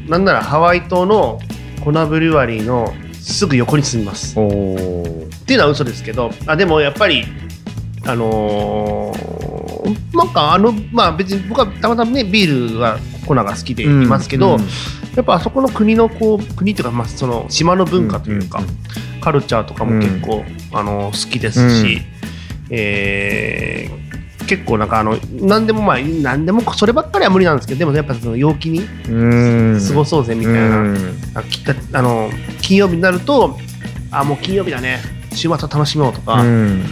[0.08, 1.39] なんならハワイ島の
[1.84, 4.32] コナブリュワリーのすぐ横に住みます。
[4.32, 7.26] っていうのは嘘ですけどあでもやっぱり
[8.06, 9.62] あのー
[10.13, 14.58] なんかあのまあ別に僕はたまたまねビールがコナが好きでいますけど、
[15.15, 18.62] やっぱあそこの国のこう国っていうかまあその島の文化というか、
[19.21, 20.43] カルチャーとかも結構、
[20.74, 22.02] あの好きですし、
[22.69, 24.11] えー
[24.47, 29.82] 結構なんかあの何でもまあ何でもそればっかりは無理なんですけどでもやっぱその陽気にうん。
[29.88, 31.19] 過ごそうぜみたいな、うん。
[31.34, 32.30] あきっかあの
[32.62, 33.58] 金曜日になると
[34.12, 34.99] あもう金曜日だね。
[35.34, 36.84] 週末は楽しもうとか、うん。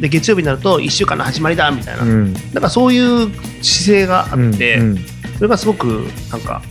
[0.00, 2.32] で月曜日になると1週間の始まりだみたいな、うん。
[2.32, 3.30] なんかそういう
[3.62, 4.98] 姿勢があって、うん。
[5.36, 6.62] それがすごくなんか、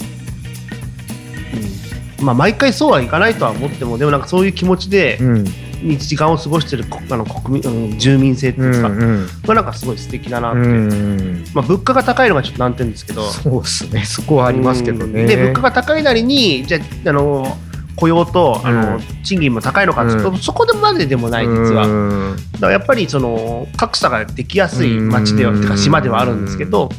[2.19, 2.25] うん。
[2.25, 5.45] まあ毎回そうはいかないとは思ってもでもなんかそういう気持ちでうん
[5.81, 9.27] 日時間を過ごしてるこあの国民うん住民性っていうんですか、うん。
[9.45, 10.63] まあなんかすごい素敵だなって、う。
[10.63, 13.23] んまあ物価が高いのがちょっと難点ですけど。
[13.29, 14.03] そうですね。
[14.05, 15.21] そこはありますけどね。
[15.21, 15.27] うん。
[15.27, 17.57] で物価が高いなりにじゃああの
[17.95, 19.03] 雇用とあの、うん。
[19.23, 20.37] 賃金も高いのかっていうと、うん。
[20.37, 22.35] そこでまででもない実は、だうん。
[22.59, 26.89] からやっぱりその格差ができやすい町では、うんてか島ではあるんですけど、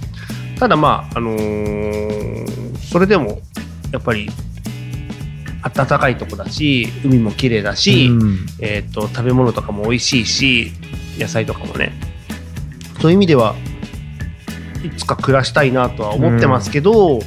[0.58, 2.28] ただまああのー
[2.90, 3.40] それでも
[3.92, 4.30] やっぱり
[5.62, 8.46] 暖かいとこだし海も綺麗だし、うん。
[8.60, 10.72] えー、と食べ物とかも美味しいし
[11.18, 11.92] 野菜とかもね。
[13.00, 13.54] そういう意味では
[14.84, 17.20] いつか暮らしたいなとは思ってますけど、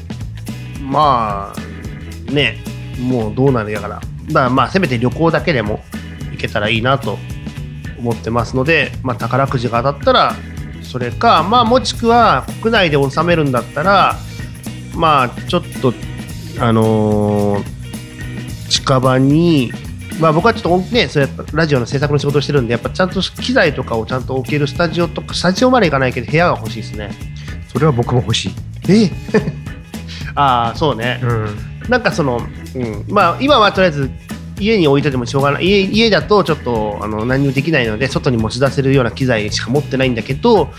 [0.81, 2.57] まあね
[2.99, 3.95] もうどうなるやから。
[4.27, 5.81] だからまあせめて旅行だけでも
[6.31, 7.17] 行けたらいいなと
[7.99, 10.35] 思ってますので、まあ、宝くじが当たったら
[10.83, 14.15] それかまあもしくは国内で納めるんだったら
[14.95, 15.93] まあちょっと
[16.59, 17.80] あのー
[18.71, 19.71] 近場に
[20.19, 27.11] まあ僕はちょっとねそうやっぱラジオの制作の仕事をしてるんでやっぱちゃんと機材とかをちゃんと置けるスタジオとかスタジオまで行かないけど部屋が欲しいですね。
[27.67, 28.51] それは僕も欲しい。
[28.89, 29.11] え？
[30.35, 31.89] ああそうね、うん。
[31.89, 32.41] なんかその、
[32.75, 34.09] うん、まあ今はとりあえず
[34.61, 35.65] 家に置いててもしょうがない。
[35.65, 40.71] 家家だとちょっとあの何もできないので外に持ち出せるような機材しか持ってないんだけど、ま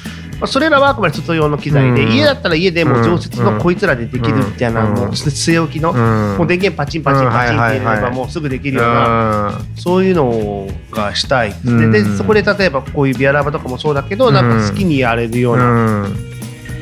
[0.42, 2.12] あ、それらはあくまで外用の機材で、うん。
[2.12, 4.94] 家だったら家でもう常設のこいつらでできるみたいな、うん。
[4.94, 6.38] もう据え置きの、うん。
[6.38, 16.16] もう電源パチンパチンパチンって入れればもうすぐできるような、そういうのがしたいででそこで例えばこういうビアラバとかもそうだけど、なんか好きにやれるよううなん。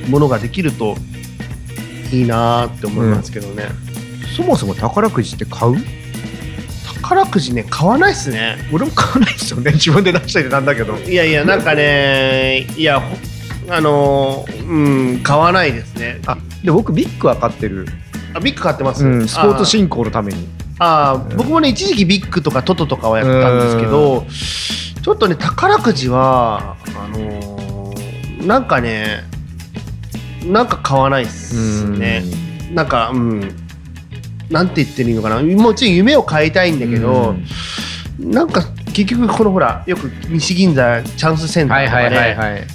[0.09, 0.97] ものができると
[2.11, 3.69] いいなーって思いますけどね、
[4.37, 5.77] そもそも宝くじって買う？
[7.03, 8.57] 宝くじね買わないっすね。
[8.73, 9.73] 俺も買わないですよね。
[9.73, 10.97] 自分で出しといてなんだけど。
[10.97, 13.17] いやいやなんかねいやほ
[13.69, 16.21] あのーうん買わないですね。
[16.27, 17.87] あで僕ビッグは買ってる、
[18.35, 20.47] あビッグ買ってます、うん、スポーツあ振興のために。
[20.79, 24.27] あー僕もね一時期ビッグとかトトとかはやったんですけど
[25.03, 29.25] ちょっとね宝くじはあのーなんかね
[30.45, 32.25] なんか買わないっすね。
[32.73, 33.57] なんかうん
[34.51, 35.43] なんて言ってるのかな。
[35.43, 37.37] もちろん夢を変えたいんだけど、
[38.19, 42.67] なんか結局このほらよく西銀座チャンスセンターとかで、はい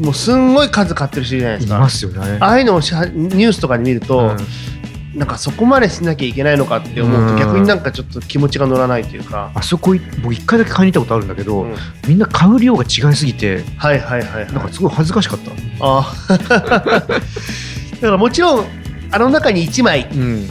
[0.00, 1.76] もうすんごい数買ってる人じゃないですか。
[1.76, 2.38] いますよね。
[2.40, 5.18] ああいうのをニュースとかで見ると、うん。
[5.18, 7.38] なんかそこまでしなきゃいけないのかって思うと、うん。
[7.38, 11.74] 逆になんかちょっと気持ちが乗らないというか、あそこい僕一回だけ買いに行ったことあるんだけど、うん。
[12.08, 14.52] みんな買う量が違いすぎてはいはいはいはい。
[14.52, 17.20] なんかすごい恥ずかしかった、あ だか
[18.00, 18.64] らもちろん
[19.10, 20.50] あの中に1枚うん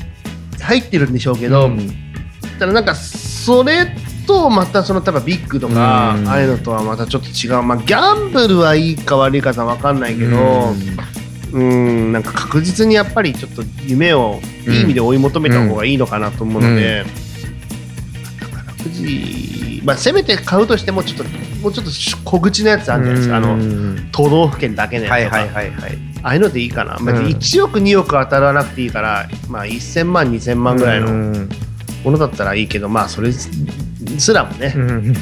[0.62, 1.90] 入ってるんでしょうけど、うん。
[2.60, 3.88] ただなんかそれ
[4.28, 6.28] とまたその多分ビッグとか、うん。
[6.28, 7.64] ああいうのとはまたちょっと違う。
[7.64, 10.74] まあギャンブルはいいか悪いかわかんないけど
[11.54, 12.12] うん。
[12.12, 17.06] なんか確実にやっぱりちょっと夢をいい意味で追い求めた方がいいのかなと思うので、
[18.40, 21.24] 宝くじまあせめて買うとしてもちょっと
[21.62, 21.92] もうちょっと
[22.26, 27.26] 小口のやつあるじゃないですか、あのうん都道府県だけのはいやつとか、はいはいはいああいうのでいいかな、まあ、うん。
[27.28, 31.50] 1億2億当たらなくていいから、まあ、1000万2000万ぐらいのうん。
[32.04, 35.14] ものだったらいいけどまあそれすらもね、うん。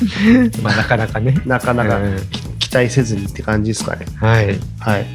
[0.62, 1.34] まあなかなかね。
[1.44, 2.16] なかなかうん。
[2.58, 4.06] 期待せずにって感じですかね。
[4.16, 4.58] はい。
[4.78, 5.06] はい。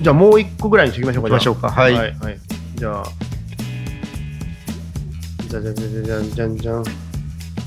[0.00, 1.30] じゃあもう一個ぐらいにしときましょうか。
[1.30, 1.70] ましょうか。
[1.70, 1.92] はい。
[1.92, 2.16] はい。
[2.20, 2.38] はい。
[2.76, 3.04] じゃあ。
[5.48, 6.84] じゃじゃじゃじゃじゃんじゃんじゃん。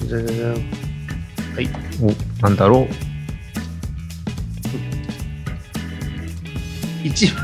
[0.04, 0.52] じゃじゃじゃん。
[0.52, 0.58] は
[1.62, 1.70] い。
[2.02, 2.88] おなんだろ
[7.04, 7.36] 一番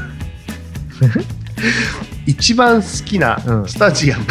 [2.25, 4.23] 一番好きなうんスタジアム。
[4.23, 4.27] う、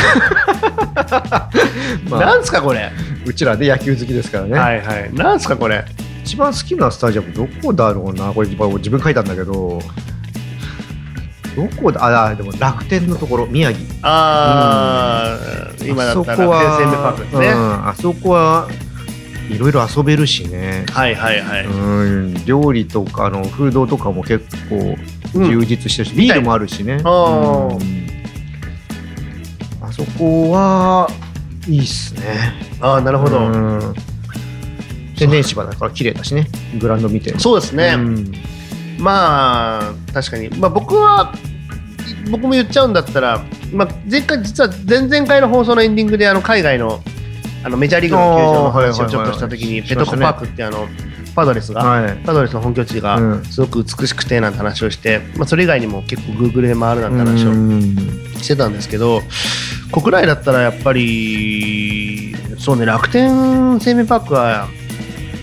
[2.10, 2.90] まあ、なんすかこれ？
[3.24, 5.14] うちらで野球好きですからね、はいはい。
[5.14, 5.84] なんすかこれ？
[6.24, 9.80] 一番好きなスタジアムどこだろうなこれ自分書いたんだけど
[11.56, 12.04] どこだ？
[12.04, 17.48] ああでも楽天のところ宮城ああ、今だったらあそこは楽天生命パークですね。
[17.48, 18.68] うん、あそこは
[19.50, 20.84] いろいろ遊べるしね。
[20.90, 21.66] はいはいはい。
[21.66, 24.96] うん料理とかあのフードとかも結構
[25.34, 27.02] うん充実してるし、ビールもあるしね、うん。
[27.02, 27.08] あ
[29.92, 31.10] そこは
[31.68, 32.20] いいっすね。
[32.80, 33.38] ああ、なるほど。
[33.38, 33.94] うん。
[35.16, 36.46] 天然芝だから綺麗だしね。
[36.80, 37.38] グラウンド見て。
[37.38, 37.94] そうですね。
[37.96, 38.32] うん。
[38.98, 41.34] まあ確かに、まあ、僕は
[42.30, 47.00] 僕も言っちゃうんだったら、まあ、前回実は前々回の放送のエンディングであの海外の
[47.62, 50.88] あのメジャーリーグの球場の話をちょっとした時にペトコパークってあの
[51.34, 52.16] パドレスが、はい。
[52.24, 53.44] パドレスの本拠地うがん。
[53.44, 57.96] すごく美しくてなんて話をして、まあ、それ以外にも結構 Google で回るなんて話をうん。
[58.38, 59.20] してたんですけど
[59.92, 64.68] 国内だったらやっぱりそうね楽天生命パークは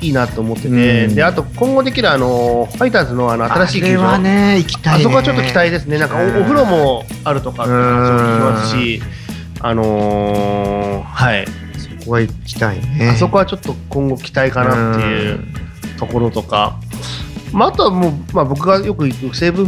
[0.02, 1.16] いいなと思ってて、うん。
[1.16, 4.10] であと今後できるあのファイターズのあの新しい球場。
[4.10, 9.02] あね行きたい、ね、あそこはちょっと期待ですね、なんかお,、風呂もあるとかって話を聞きますし、
[9.62, 11.46] あのーはい、
[12.00, 13.10] そこは行きたいね。
[13.14, 15.40] あそこはちょっと今後期待かなっていう
[15.98, 16.80] ところとか、
[17.52, 19.68] まあ、あとはもう、まあ、僕がよく行く西武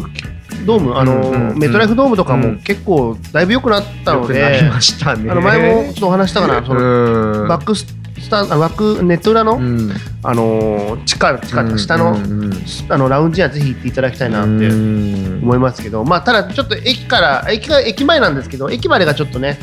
[0.65, 1.57] ドーム、あのーうんうんうん。
[1.59, 7.47] メトライフドームとかもうん結構だいぶ良くなったので、あの前もちょっとお話したかな、そのうん。
[7.47, 7.85] バックス
[8.27, 9.91] タあバックネット裏の、うん。
[10.23, 12.53] あのー地下地下下の,、うんうん。
[12.89, 14.49] あのラウンジにはぜひ行っていただきたいなって。
[14.49, 15.39] うん。
[15.43, 19.57] 思いますけど、まあ、ただちょっと駅から駅が駅前なんですけど駅までがちょっとね、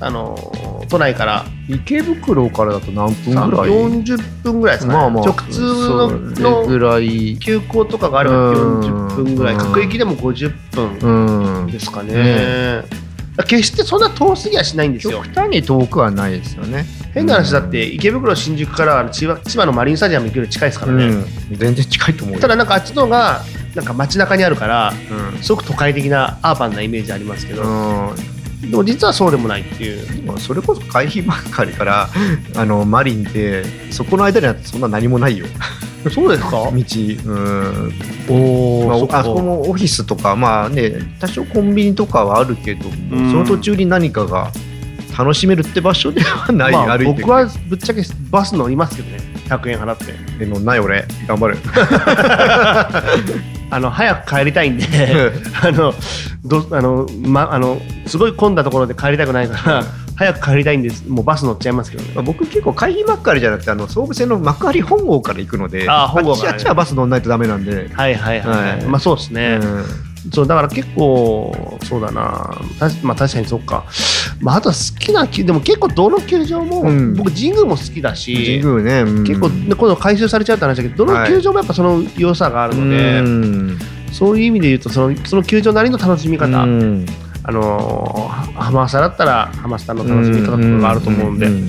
[0.00, 1.44] あのー都内から。
[1.68, 5.60] 池袋からだと何分ぐらい？40分ぐらいですかね、まあまあ直通
[6.40, 7.36] のぐのらい。
[7.40, 8.80] 急行とかがあればうん。
[8.82, 9.54] 40分ぐらい。
[9.54, 10.52] うん各駅でも50
[11.00, 11.66] 分うん。
[11.72, 12.82] ですかね、
[13.44, 15.22] 決してそんな遠すぎはしないんですよ。
[15.22, 16.86] 極端に遠くはないですよね。
[17.12, 21.24] 変な話だって池袋新宿から千葉千葉のマリンスタジアム行くより近いですからね、うん。
[21.52, 22.40] 全然近いと思うよ。
[22.40, 23.42] ただなんかあっちの方が
[23.74, 24.92] なんか街中にあるから
[25.34, 25.42] うん。
[25.42, 28.70] すごく都会的なアーバンなイメージありますけど、うん。
[28.70, 30.24] でも実はそうでもないっていう。
[30.24, 32.08] まあそれこそ会費ばっかりから
[32.54, 35.46] あのマリンってそこの間にはそんな何もないよ
[36.10, 36.50] そうですか？
[36.50, 36.68] 道。
[36.70, 37.92] うん。
[38.28, 43.30] おまあ、あそこもオフィスとかまあね多少コンビニとかはあるけども、うん。
[43.30, 44.50] その途中に何かが
[45.16, 49.18] 楽しめるって場所ではない、まあ、歩いて僕はぶっちゃけバス乗りますけどね。
[49.48, 50.12] 100円払って。
[50.38, 51.06] で乗んない俺。
[51.26, 51.58] 頑張る。
[53.68, 54.84] あの早く帰りたいんで。
[55.62, 55.94] あの
[56.44, 59.84] どあの、ま、あのすごい混んだところで帰りたくないから
[60.16, 61.06] 早く帰りたいんです。
[61.08, 62.12] もうバス乗っちゃいますけどね。
[62.14, 68.84] まあ僕結構会費ばっかりじゃなくてあの総武線の幕張本郷から行くのであー本郷あっちあっちはバス乗んないとダメなんで、はいはいはい、はい。
[68.84, 69.84] まあそうですね、うん。
[70.32, 72.58] そうだから結構そうだな。
[73.02, 73.84] まあ確かにそっか、
[74.40, 77.14] まあ、あとは好きな球でも結構どの球場も、うん。
[77.14, 79.24] 僕神宮も好きだし神宮ね、うん。
[79.24, 83.78] 結構、ね、今度回収されちゃうって話だけどどの球場もやっぱその良さがあるので、うん。
[84.12, 87.06] そういう意味で言うとそのその球場なりの楽しみ方、うん
[87.48, 91.68] あのーハマスタだったらハマスタの楽しみ方とかがあると思うんで、ん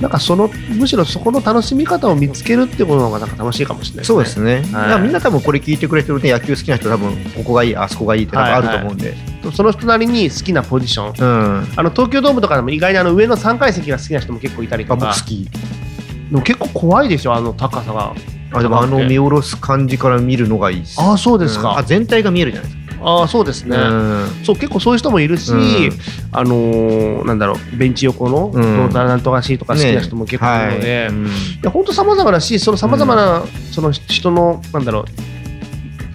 [0.00, 5.02] なんかそのむしろそこの楽しみ方を見つけるってことの方がなんか楽しいかもしれないそうですね、はい。
[5.02, 9.14] みんな多分これ聞いてくれてるね野球好きな人多分ここがいいあそこがいいって多分あると思うんで、
[9.52, 11.60] その人なりに好きなポジション。
[11.60, 11.72] うん。
[11.76, 15.14] あの東京ドームとかでも意外にあの上の3階席が好きな人も結構いたりとか。
[15.14, 15.44] 好き。
[15.44, 18.14] でも結構怖いでしょあの高さが。
[18.52, 21.00] あでもあの見下ろす感じから見るのがいいです。
[21.00, 21.72] ああそうですか。
[21.72, 21.78] うん。
[21.78, 24.28] あ、全体が見えるじゃないですああそうですね、かうん。
[24.44, 25.90] そう結構そういう人もいるし、うん。
[26.32, 28.90] あのーなんだろうベンチ横のうん。
[28.90, 31.26] なんとかしとか好きな人も結構いるので、いはいうん。
[31.62, 35.39] や本当様々だしその様々なその人のなんだろう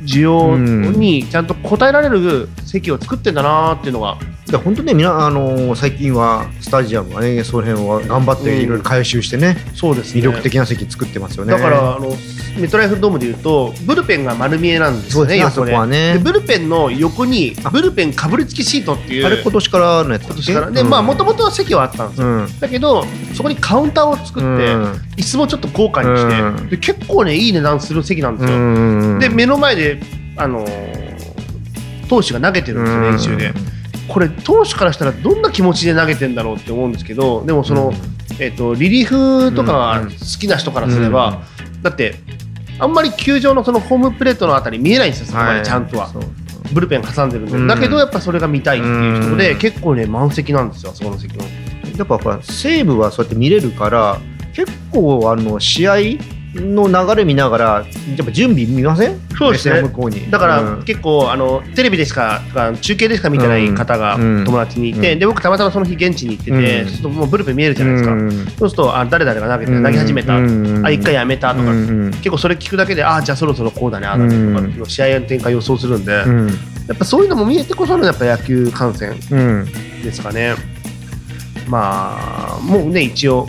[0.06, 10.22] 需要にちゃんと応えられる席を作ってんだなーっていうのが、いや本当ねみなあのー最近はスタジアムはねその辺は頑張っていろいろ回収してね、そうですね。
[10.22, 11.54] 魅力的な席作ってますよね。
[11.54, 12.14] だからあの
[12.60, 16.14] メトライフドームでいうとブルペンが丸見えなんですよねそこはね。
[16.14, 19.26] でブルペンの横にブルペンかぶりつきシートっていう。
[19.26, 20.52] あれ今年からのやつだっけ？
[20.52, 20.72] 今年から。
[20.72, 22.60] で、まあもともとは席はあったんですよ、うん。
[22.60, 23.04] だけど
[23.34, 24.84] そこにカウンターを作って、うん。
[25.18, 26.70] 椅子もちょっと豪華にして、うん。
[26.70, 29.20] で結構ねいい値段する席なんですよ、うん。
[29.20, 29.95] で目の前で
[30.38, 31.16] あのー
[32.08, 33.54] 投手が投げてるんですよ練習で。
[34.08, 37.92] これ投手からしたらどんな気持ちで投げてんだろうって思うんですけどでもその、
[38.40, 41.42] えっとリリーフとか好きな人からすれば、
[41.82, 42.16] だって
[42.78, 46.24] あんまり球場のそのホームプレートのあたり見えないんですよそこまでちゃんとは、そう。
[46.74, 47.68] ブルペン挟んでるんで、うん。
[47.68, 49.58] だけどやっぱそれが見たいっていう人で、うん。
[49.58, 51.44] 結構ね満席なんですよそこの席の
[51.98, 54.20] やっぱほら西武はそうやって見れるから
[54.54, 55.96] 結構あの試合
[56.56, 59.20] の流れ見ながらやっぱ準備見ません？
[59.38, 59.82] そうですね。
[59.82, 60.32] 向こうに。
[60.32, 60.84] だから、うん。
[60.84, 62.42] 結構あのテレビでしか
[62.82, 64.46] 中継でしか見てない方がうん。
[64.46, 65.20] 友達にいて、うん。
[65.20, 66.88] で僕たまたまその日現地に行ってて、うん。
[66.88, 68.32] そうするともうブルペン見えるじゃないですか、うん。
[68.32, 70.86] そうするとあ誰々が投げて投げ始めた、うん。
[70.86, 72.12] あ一回やめたとか、うん。
[72.12, 76.48] 結構それ聞くだけであじゃあそろそろこうだねああだねとか試合の展開予想するんで、うん。
[76.48, 76.54] や
[76.94, 79.66] っぱそういうのも見えてこそのやっぱ野球観戦うん。
[80.04, 80.56] ですかね。
[81.68, 82.18] ま
[82.58, 83.48] あもうね一応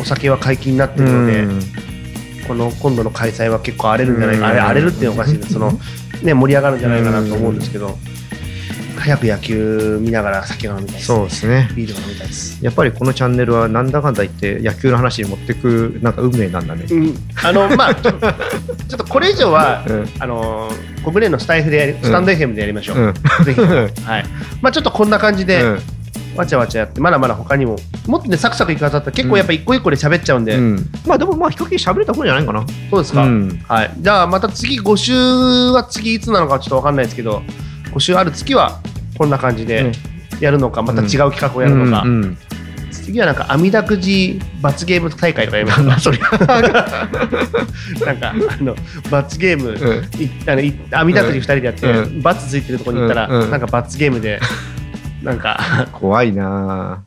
[0.00, 1.46] お酒は解禁になってるので、
[2.46, 4.50] この今度の開催は結構荒れるんじゃないか、うん。
[4.50, 5.78] あれ荒れるっていうのはおかしいです その、
[6.22, 7.98] ね、盛り上がるんじゃないかなと思うんですけど、
[9.00, 11.68] 早く野球見ながら酒が飲みたいです、そうですね。
[11.74, 12.58] ビールが飲みたいです。
[12.62, 16.84] やっぱりこのチャンネルはなんだかんだ言って野球の話に持ってくなんか運命なんだね。
[16.90, 20.08] うん、あのまあ ちょっとこれ以上は、うん。
[20.18, 20.70] あの
[21.04, 23.44] 国連のスタイフでやりスタンド FM でやりましょう、うん。
[23.44, 23.60] ぜひ、
[24.04, 24.24] はい。
[24.60, 25.80] まあ、ちょっとこんな感じで、うん
[26.40, 27.76] わちゃわちゃやってまだまだ他にも。
[28.06, 29.10] もっとねサクサクいくはずだった。
[29.10, 30.90] ら結構やっぱ一個一個で喋っちゃうんで、うん。
[31.06, 32.64] まあでもまあ比較的喋れた方じゃないかな。
[32.90, 33.64] そうですか、うん。
[33.68, 35.12] はい、じゃあまた次5週
[35.72, 37.42] は次いつなのかちょっと分かんないですけど
[37.92, 38.80] 5週ある月は
[39.18, 39.92] こんな感じで
[40.40, 42.24] やるのか、また違う企画をやるのか、うん。
[42.24, 42.38] うん。
[42.90, 46.38] 次はなんか網だくじ罰ゲーム大会とかやりましょうか。
[46.40, 46.68] それ
[48.06, 48.74] なんかあの
[49.10, 50.22] 罰ゲーム、うん。
[50.22, 53.42] いあのい網だくじ2人でやって、う罰ついてるところに行ったら、うん。
[53.42, 53.50] うん。
[53.50, 54.40] なんか罰ゲームで
[55.22, 55.88] なんか。
[55.92, 57.04] 怖いな。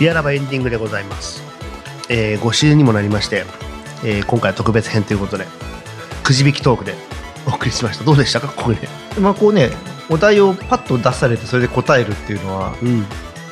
[0.00, 1.42] リアラバエンディングでございます、
[2.08, 3.44] えー、5週にもなりまして、
[4.04, 5.44] えー今回は特別編ということで
[6.22, 6.94] くじ引きトークで
[7.48, 8.04] お送りしました。
[8.04, 8.46] どうでしたか？
[8.46, 8.88] ここで、
[9.20, 9.70] まあこうね
[10.08, 13.04] お題をパッと出されてそれで答えるっていうのはうん、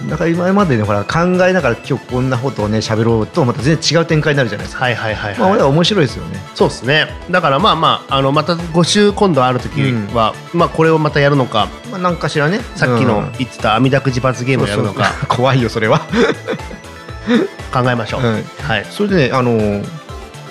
[0.08, 6.38] なんか今までねほら考えながら今日こんなことをね喋ろうとまた全然違う展開になるじゃないですか、はいはいはいはい、まあ俺は面白いですよね。
[6.54, 7.08] そうですね。
[7.30, 9.80] だからまあまああのまた5週今度ある時
[10.14, 12.60] は、まあこれをまたやるのかまあ何かしらね。
[12.74, 13.32] さっきのうん。
[13.38, 15.28] 言ってた網だくじ罰ゲームをやるのかそうそう。
[15.36, 16.00] 怖いよそれは、
[17.72, 18.86] 考えましょう、うんはい。
[18.90, 19.82] それでねあの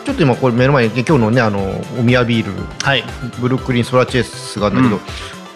[0.06, 2.52] ちょっと今これ目の前にね今日のねあのおみやビール。
[2.82, 3.04] はい。
[3.40, 5.02] ブルックリンソラチェスがあるんだけど、うん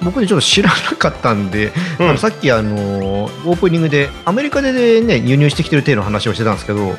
[0.01, 2.09] 僕ねちょっと知らなかったんで、うん。
[2.09, 6.95] あのさっきあのオープニングでアメリカでね輸入してきてる体の話をしてたんですけどうん。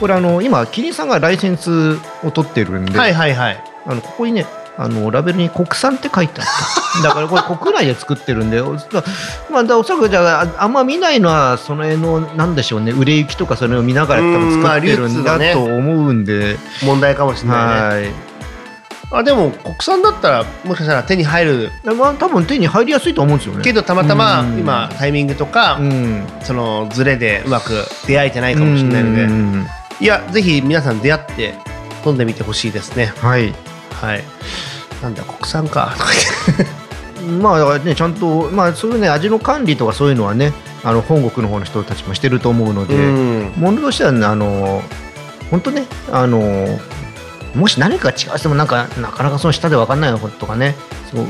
[0.00, 3.64] これあの今キリンさんがライセンスを取ってるんで、はいはいはい。
[3.86, 7.02] あのここにねあのラベルに国産って書いてあった。
[7.02, 8.76] だからこれ国内で作ってるんでお
[9.50, 18.27] まあだおそらくじゃあああんま見ないのはその辺のなんでしょうね売れ行きとかそれを見ながら多分作ってるんだと思うんで、問題かもしれないねはい
[19.10, 21.70] あでも国産だったらもしかしたら手に入る。
[21.96, 23.64] まあ多分手に入りやすいと思うんですよね。
[23.64, 24.58] けどたまたまうん。
[24.58, 26.26] 今タイミングとかうん。
[26.42, 29.24] そのズレでうまく出会えてないかもしれないので。
[29.24, 29.66] うん
[30.00, 31.54] いやぜひ皆さん出会って
[32.06, 33.06] 飲んでみてほしいですね。
[33.16, 33.52] はい。
[33.90, 34.22] はい。
[35.02, 35.96] なんだ国産か。
[37.42, 40.52] まあだからねちゃんとまあそういうね味の管理とかそういうのはね
[40.84, 43.52] あの本国の方の人たちもしてると思うので、うん。
[43.56, 44.82] ものとしてはねあの
[45.50, 46.78] 本当ねあの
[47.54, 50.74] もし何かが違うしてもなんかなかなかその下で分かんないのとかね
[51.10, 51.26] そう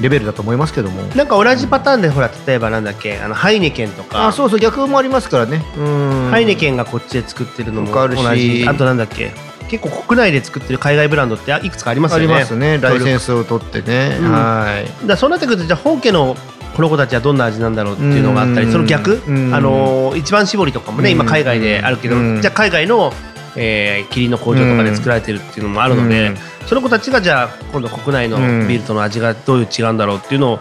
[0.00, 1.02] レベルだと思いますけども。
[1.16, 4.28] なんか同じパターンでほら例えばなんだっけあのハイネケンとか。
[4.28, 5.64] あそうそう逆もありますからね。
[5.76, 6.28] うん。
[6.30, 8.64] ハイネケンがこっちで作ってるのも同じ。
[8.68, 9.32] あとなんだっけ
[9.68, 12.34] 結構国内で作ってる海外ブランドっていくつかありますあよね。
[12.34, 12.78] りますね。
[12.78, 13.24] ライセンス。
[13.24, 14.30] スを取ってね、うん。
[14.30, 15.06] はい。
[15.06, 16.36] だそうなってくるとじゃあ本家の
[16.76, 19.52] この子たちはどんな味なんだろうっていうのがあったり、うんその逆、うん。
[19.52, 21.28] あのー一番搾りとかもね、今うん。
[21.28, 22.40] 海外であるけど、うん。
[22.40, 23.12] じゃあ海外の、
[23.60, 26.36] えー、キリンの工場とかで作られてるっていうのもあるので、うん。
[26.66, 28.68] その子たちがじゃあ今度国内のうん。
[28.68, 30.60] ビールとの味がどういう違うんだろうっていうのを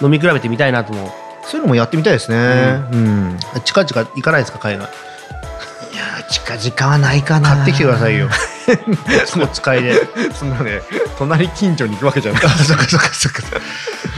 [0.00, 1.10] 飲み比べてみたいなと思う。
[1.44, 3.38] そういうのもやってみたいですね、うん。
[3.64, 4.88] 近々行かないですか海外？
[5.92, 7.56] いやー近々はないかな。
[7.56, 8.28] 買ってきてくださいよ。
[9.42, 9.94] お使いで。
[10.32, 10.80] そんなね
[11.18, 12.42] 隣近所に行くわけじゃない。
[12.64, 13.42] そっかそっかそっか。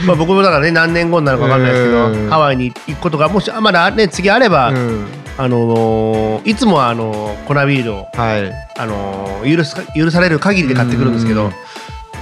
[0.05, 2.25] まあ僕もだからね何年後になるか分かんないですけうん。
[2.25, 5.05] どハワイに行くことがもしあまだね次あれば、うん
[5.37, 8.51] あのーいつもはあのー粉ビールを、はい。
[8.77, 11.53] あのー許す許される限りで買ってくるんですけど、うん。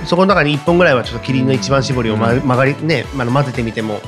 [0.05, 3.99] そこの中に1本ぐらいはちょっとキリンの一番搾りを、ま、曲がりね、まあ、混ぜてみても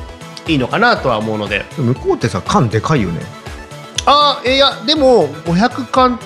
[0.47, 1.65] いいのかなとは思うので。
[1.77, 3.21] 向こうってさ缶でかいよね。
[4.05, 6.19] ああいやでも500缶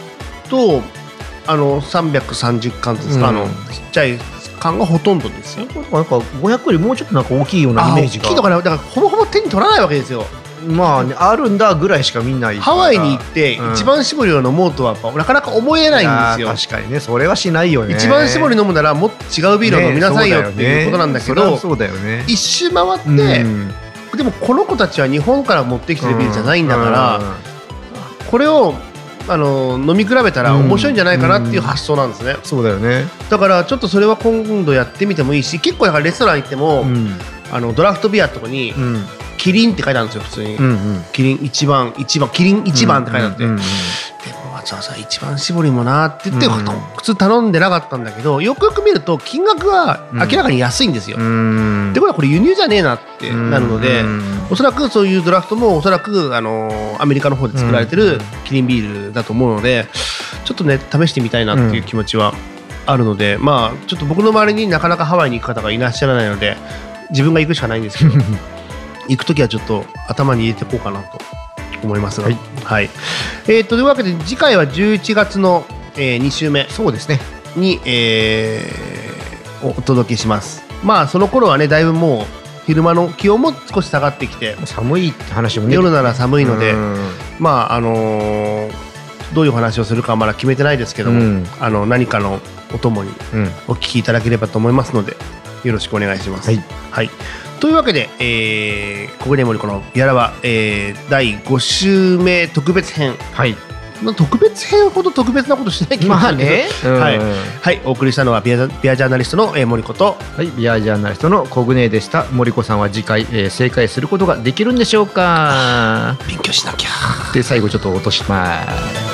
[0.50, 0.82] と
[1.46, 3.54] あの330缶ですか、うんあのちっ
[3.92, 4.18] ちゃい
[4.60, 5.66] 缶がほとんどですよ。
[5.66, 6.18] なんか。
[6.18, 8.62] 500よりもうちょっとなんか大きいようなイメージあ大きいのかがな。
[8.62, 10.26] だからほぼほぼ手に取らないわけですよ。
[10.68, 13.74] まあねあるんだぐらいしか見ないハワイに行ってうん。
[13.74, 17.96] 一番搾りを飲もうとはなかなか思えないんですよ確かにねそれはしないよね。
[17.96, 22.24] 一番搾り飲むならもっと違うビールを飲みなさいよっていうことなんだけど、ねそうだよね。
[22.28, 23.10] 一周回って、
[23.42, 23.74] うん。
[24.16, 27.22] でもこの子たちは日本から持ってきてるビールじゃないんだから、
[28.30, 28.74] これを
[29.28, 33.06] あの飲み比べたら面白いんじゃないかなっていう発想なんですね、そうだよね。
[33.30, 37.16] だからちょっとそれは今度やってみてもいいし結構だからレストラン行っても、うん
[37.52, 39.06] あのドラフトビアのとこにうん
[39.38, 41.04] 「キリン」って書いてあるんですよ普通に、うんうん。
[41.14, 46.66] キリン一番一番キリン一番って書いてあって、うんうんでもわざわざ一番搾りもなって言って、うん。
[46.96, 51.18] 普通頼んでなかったんだけどよくよく見ると金額は明らかに安いんですよ。
[51.18, 51.92] うん。
[51.92, 54.24] ってことはこれ輸入じゃねえなってなるので、うん。
[54.50, 59.88] おそらくそういうドラフトもおそらくあのアメリカの方で作られてるキリンビールだと思うので
[60.44, 62.34] ちょっとね試してみたいなっていう気持ちは
[62.86, 66.58] あるので、まあちょっと僕の周りになかなかハワイに行く方がいらっしゃらないので
[67.12, 68.12] 自分が行くしかないんですけど
[69.08, 71.20] 行く時はちょっと頭に入れていこうかなと
[71.84, 72.38] 思いますが、はい。
[72.64, 72.90] はい。
[73.48, 76.68] えー、とというわけで次回は11月の、え2週目。
[76.70, 77.20] そうですね。
[77.56, 78.98] に、えー
[79.64, 80.64] お届けします。
[80.84, 82.26] まあその頃はねだいぶもう
[82.68, 85.74] 昼間の気温も少し下がってきて寒いって話もね。
[85.74, 86.98] 夜なら寒いので、うん。
[87.40, 88.72] まああのー
[89.34, 91.48] どういうお話をするかはまだ決めてないですけども、うん。
[91.60, 92.40] あの何かの
[92.74, 93.52] お供にうん。
[93.68, 95.18] お聞きいただければと思いますので
[95.64, 96.50] よろしくお願いします。
[96.50, 96.64] はい。
[96.92, 97.10] はい。
[97.60, 103.16] というわけで、えー、小暮森このやらは、えー、第5週目特別編。
[103.34, 103.56] はい。
[104.04, 106.50] まあ特別編ほど特別なことしてない気がすまあるけど、
[106.94, 107.00] ね。
[107.00, 107.18] はい。
[107.18, 107.34] うん。
[107.62, 110.18] はい、お送りしたのはビアビアジャーナリストの、えー、森子と。
[110.36, 112.26] はい、ビアジャーナリストのコグネでした。
[112.32, 116.16] 森子さんは次回、えー正解することができるんでしょうか。
[116.28, 117.34] 勉強しなきゃ。
[117.34, 118.64] で、最後ちょっと落としま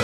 [0.00, 0.03] す。